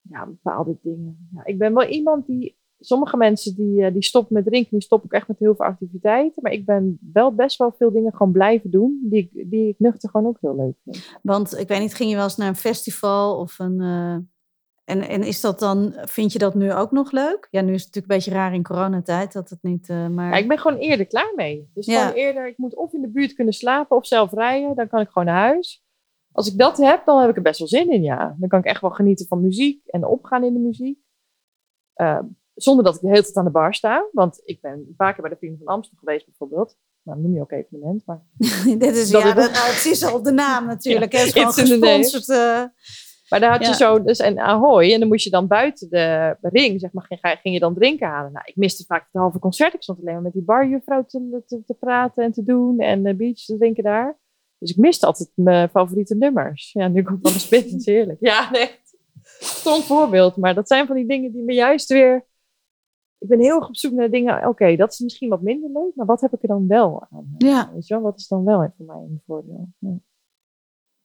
[0.01, 1.29] ja, bepaalde dingen.
[1.33, 2.59] Ja, ik ben wel iemand die.
[2.83, 5.65] Sommige mensen die, eh, die stoppen met drinken, die stoppen ook echt met heel veel
[5.65, 6.41] activiteiten.
[6.43, 9.75] Maar ik ben wel best wel veel dingen gewoon blijven doen, die ik, die ik
[9.77, 11.19] nuchter gewoon ook heel leuk vind.
[11.21, 13.81] Want ik weet niet, ging je wel eens naar een festival of een.
[13.81, 14.15] Uh...
[14.83, 17.47] En, en is dat dan, vind je dat nu ook nog leuk?
[17.51, 19.89] Ja, nu is het natuurlijk een beetje raar in coronatijd dat het niet.
[19.89, 20.29] Uh, maar...
[20.29, 21.69] Ja, ik ben gewoon eerder klaar mee.
[21.73, 21.99] Dus ja.
[21.99, 25.01] gewoon eerder, ik moet of in de buurt kunnen slapen of zelf rijden, dan kan
[25.01, 25.83] ik gewoon naar huis.
[26.31, 28.35] Als ik dat heb, dan heb ik er best wel zin in, ja.
[28.39, 30.99] Dan kan ik echt wel genieten van muziek en opgaan in de muziek.
[31.95, 32.19] Uh,
[32.63, 34.07] zonder dat ik de hele tijd aan de bar sta.
[34.11, 36.77] Want ik ben een paar keer bij de Vrienden van Amsterdam geweest bijvoorbeeld.
[37.03, 38.21] Nou, noem je ook evenement, maar...
[38.77, 41.11] Dit is, ja, dat, het is al de naam natuurlijk.
[41.11, 42.29] ja, het is gewoon gesponsord.
[42.29, 42.63] Uh,
[43.29, 44.93] maar daar had je zo dus een Ahoy.
[44.93, 48.07] En dan moest je dan buiten de ring, zeg maar, ging, ging je dan drinken
[48.07, 48.31] halen.
[48.31, 49.73] Nou, ik miste vaak het halve concert.
[49.73, 52.79] Ik stond alleen maar met die barjuffrouw te, te, te praten en te doen.
[52.79, 54.19] En uh, beach te drinken daar.
[54.57, 56.71] Dus ik miste altijd mijn favoriete nummers.
[56.73, 58.17] Ja, nu komt eens binnen, is heerlijk.
[58.19, 58.95] Ja, echt.
[59.39, 60.35] Stom voorbeeld.
[60.35, 62.25] Maar dat zijn van die dingen die me juist weer...
[63.21, 64.47] Ik ben heel erg op zoek naar dingen.
[64.47, 65.95] Oké, dat is misschien wat minder leuk.
[65.95, 67.35] Maar wat heb ik er dan wel aan?
[67.37, 67.73] Ja.
[67.73, 69.69] Weet je wel, wat is dan wel voor mij een voordeel?
[69.77, 69.99] Ja.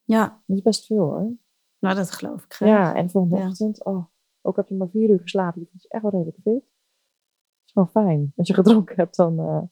[0.05, 0.43] ja.
[0.47, 1.37] Dat is best veel hoor.
[1.79, 2.69] Nou, dat geloof ik graag.
[2.69, 3.49] Ja, en volgende ja.
[3.49, 4.05] ochtend, oh,
[4.43, 6.53] ook heb je maar vier uur geslapen, je je echt wel redelijk fit.
[6.55, 8.33] Dat is gewoon fijn.
[8.37, 9.63] Als je gedronken hebt, dan uh,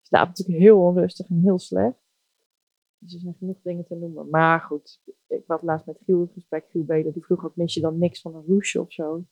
[0.00, 2.02] slaap je natuurlijk heel onrustig en heel slecht.
[2.98, 4.30] Dus er zijn genoeg dingen te noemen.
[4.30, 7.80] Maar goed, ik had laatst met Giel gesprek, Giel Beden, die vroeg ook, mis je
[7.80, 9.24] dan niks van een roesje of zo?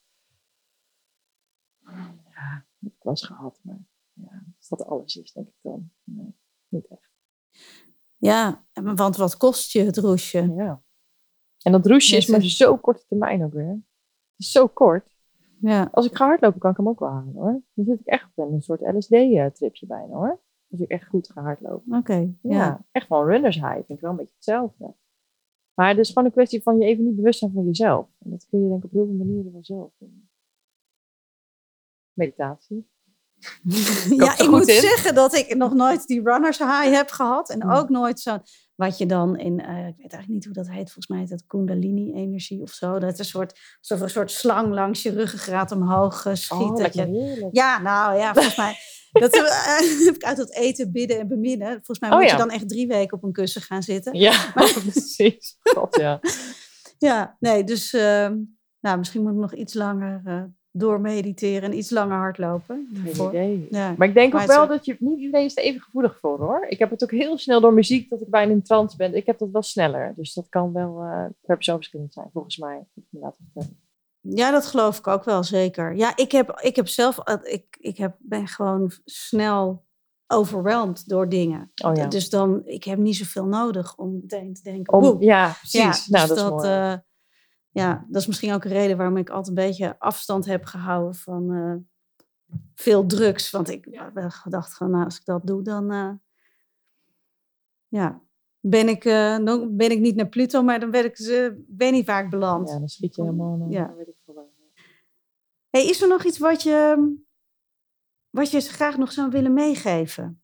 [2.83, 5.91] Ja, ik was gehad, maar ja, als dat alles is, denk ik dan.
[6.05, 6.35] Nee,
[6.68, 7.11] niet echt.
[8.16, 10.53] Ja, want wat kost je het roesje?
[10.55, 10.83] Ja.
[11.62, 13.68] En dat roesje is maar zo korte termijn ook weer.
[13.68, 15.16] Het is zo kort.
[15.61, 15.89] Ja.
[15.93, 17.62] Als ik ga hardlopen, kan ik hem ook wel halen hoor.
[17.74, 20.41] Dan zit ik echt op een soort LSD-tripje bijna hoor.
[20.70, 21.97] Als ik echt goed ga hardlopen.
[21.97, 22.35] Oké.
[22.43, 22.85] ja.
[22.93, 23.74] echt wel een runners high.
[23.74, 24.95] Vind ik wel een beetje hetzelfde.
[25.74, 28.09] Maar het is gewoon een kwestie van je even niet bewust zijn van jezelf.
[28.18, 30.28] En dat kun je denk ik op heel veel manieren vanzelf doen.
[32.13, 32.91] Meditatie.
[34.17, 37.51] ja, ik moet zeggen dat ik nog nooit die runners high heb gehad.
[37.51, 38.39] En ook nooit zo
[38.75, 41.29] wat je dan in, uh, ik weet eigenlijk niet hoe dat heet, volgens mij heet
[41.29, 42.99] dat Kundalini-energie of zo.
[42.99, 43.59] Dat is een soort,
[43.89, 46.59] een soort slang langs je ruggengraat omhoog uh, schiet.
[46.59, 48.77] Oh, dat je, ja, nou ja, volgens mij.
[49.13, 49.43] Dat uh,
[50.07, 51.73] heb ik uit dat eten, bidden en beminnen.
[51.73, 54.15] Volgens mij oh, moet je dan echt drie weken op een kussen gaan zitten.
[54.15, 55.57] Ja, maar, precies.
[55.63, 56.21] God, ja.
[56.99, 58.37] ja, nee, dus ehm,
[58.81, 60.23] nou, misschien moet ik nog iets langer
[60.73, 62.89] door mediteren en iets langer hardlopen.
[63.05, 63.66] Geen idee.
[63.70, 63.95] Ja.
[63.99, 66.66] Maar ik denk ook wel dat je niet iedereen is er even gevoelig voor hoor.
[66.68, 69.14] Ik heb het ook heel snel door muziek dat ik bijna in trance ben.
[69.14, 70.12] Ik heb dat wel sneller.
[70.16, 72.87] Dus dat kan wel uh, per persoon verschillend zijn, volgens mij.
[74.20, 75.95] Ja, dat geloof ik ook wel zeker.
[75.95, 79.85] Ja, ik heb, ik heb zelf, ik, ik heb, ben gewoon snel
[80.27, 81.73] overweldigd door dingen.
[81.85, 82.07] Oh, ja.
[82.07, 84.93] Dus dan, ik heb niet zoveel nodig om meteen te denken.
[84.93, 86.07] Om, ja, precies.
[86.07, 86.91] nou, dus dat, is mooi.
[86.91, 86.95] Uh,
[87.73, 91.14] ja, dat is misschien ook een reden waarom ik altijd een beetje afstand heb gehouden
[91.14, 91.75] van uh,
[92.75, 93.51] veel drugs.
[93.51, 94.29] Want ik ja.
[94.29, 96.11] gedacht van, nou, als ik dat doe, dan uh,
[97.89, 98.20] ja,
[98.61, 101.16] ben, ik, uh, dan ben ik niet naar Pluto, maar dan ben ik,
[101.66, 102.68] ben ik vaak beland.
[102.68, 103.95] Ja, dan schiet je helemaal naar, ja.
[103.95, 104.51] weet ik veel
[105.70, 107.12] Hey, is er nog iets wat je,
[108.31, 110.41] wat je graag nog zou willen meegeven?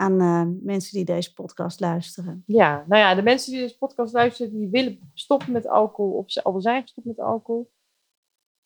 [0.00, 2.42] Aan uh, mensen die deze podcast luisteren?
[2.46, 6.30] Ja, nou ja, de mensen die deze podcast luisteren, die willen stoppen met alcohol of
[6.30, 7.70] ze al zijn gestopt met alcohol.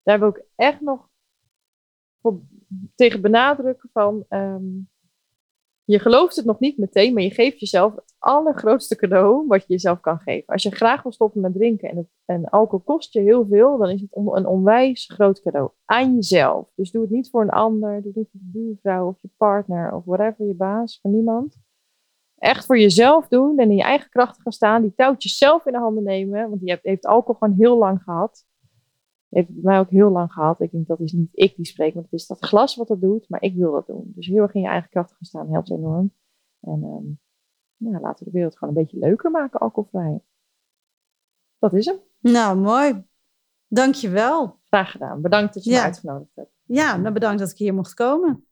[0.03, 1.09] Daar wil ik echt nog
[2.95, 4.91] tegen benadrukken van, um,
[5.85, 9.73] je gelooft het nog niet meteen, maar je geeft jezelf het allergrootste cadeau wat je
[9.73, 10.53] jezelf kan geven.
[10.53, 13.79] Als je graag wil stoppen met drinken en, het, en alcohol kost je heel veel,
[13.79, 16.69] dan is het een onwijs groot cadeau aan jezelf.
[16.75, 19.29] Dus doe het niet voor een ander, doe het niet voor de buurvrouw of je
[19.37, 21.57] partner of whatever, je baas, voor niemand.
[22.39, 25.73] Echt voor jezelf doen en in je eigen kracht gaan staan, die touwtjes zelf in
[25.73, 28.45] de handen nemen, want je heeft alcohol gewoon heel lang gehad.
[29.35, 30.61] Heeft bij mij ook heel lang gehad.
[30.61, 33.01] Ik denk dat is niet ik die spreek, maar het is dat glas wat dat
[33.01, 33.29] doet.
[33.29, 34.13] Maar ik wil dat doen.
[34.15, 36.13] Dus heel erg in je eigen kracht gaan staan helpt enorm.
[36.61, 37.19] En um,
[37.77, 40.21] ja, laten we de wereld gewoon een beetje leuker maken, alcoholvrij.
[41.59, 41.97] Dat is hem.
[42.21, 43.05] Nou, mooi.
[43.69, 44.59] Dankjewel.
[44.65, 45.21] Graag gedaan.
[45.21, 46.53] Bedankt dat je me uitgenodigd hebt.
[46.63, 48.45] Ja, nou bedankt dat ik hier mocht komen.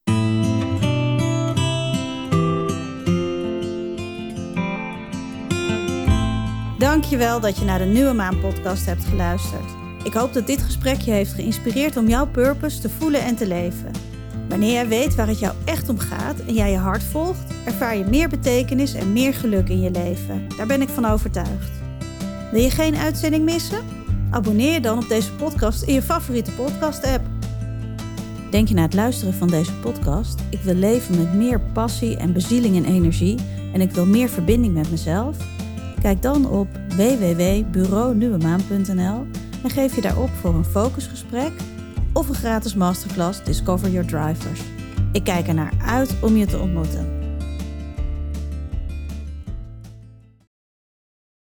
[6.78, 9.82] Dankjewel dat je naar de Nieuwe Maan podcast hebt geluisterd.
[10.05, 13.46] Ik hoop dat dit gesprek je heeft geïnspireerd om jouw purpose te voelen en te
[13.46, 13.90] leven.
[14.48, 17.96] Wanneer jij weet waar het jou echt om gaat en jij je hart volgt, ervaar
[17.96, 20.48] je meer betekenis en meer geluk in je leven.
[20.57, 21.70] Daar ben ik van overtuigd.
[22.50, 23.84] Wil je geen uitzending missen?
[24.30, 27.24] Abonneer je dan op deze podcast in je favoriete podcast-app.
[28.50, 32.32] Denk je na het luisteren van deze podcast: ik wil leven met meer passie en
[32.32, 33.38] bezieling en energie
[33.72, 35.36] en ik wil meer verbinding met mezelf?
[36.00, 39.26] Kijk dan op www.bureaunieuwemaan.nl
[39.62, 41.52] en geef je daarop voor een focusgesprek
[42.12, 44.60] of een gratis masterclass Discover Your Drivers.
[45.12, 47.21] Ik kijk er naar uit om je te ontmoeten.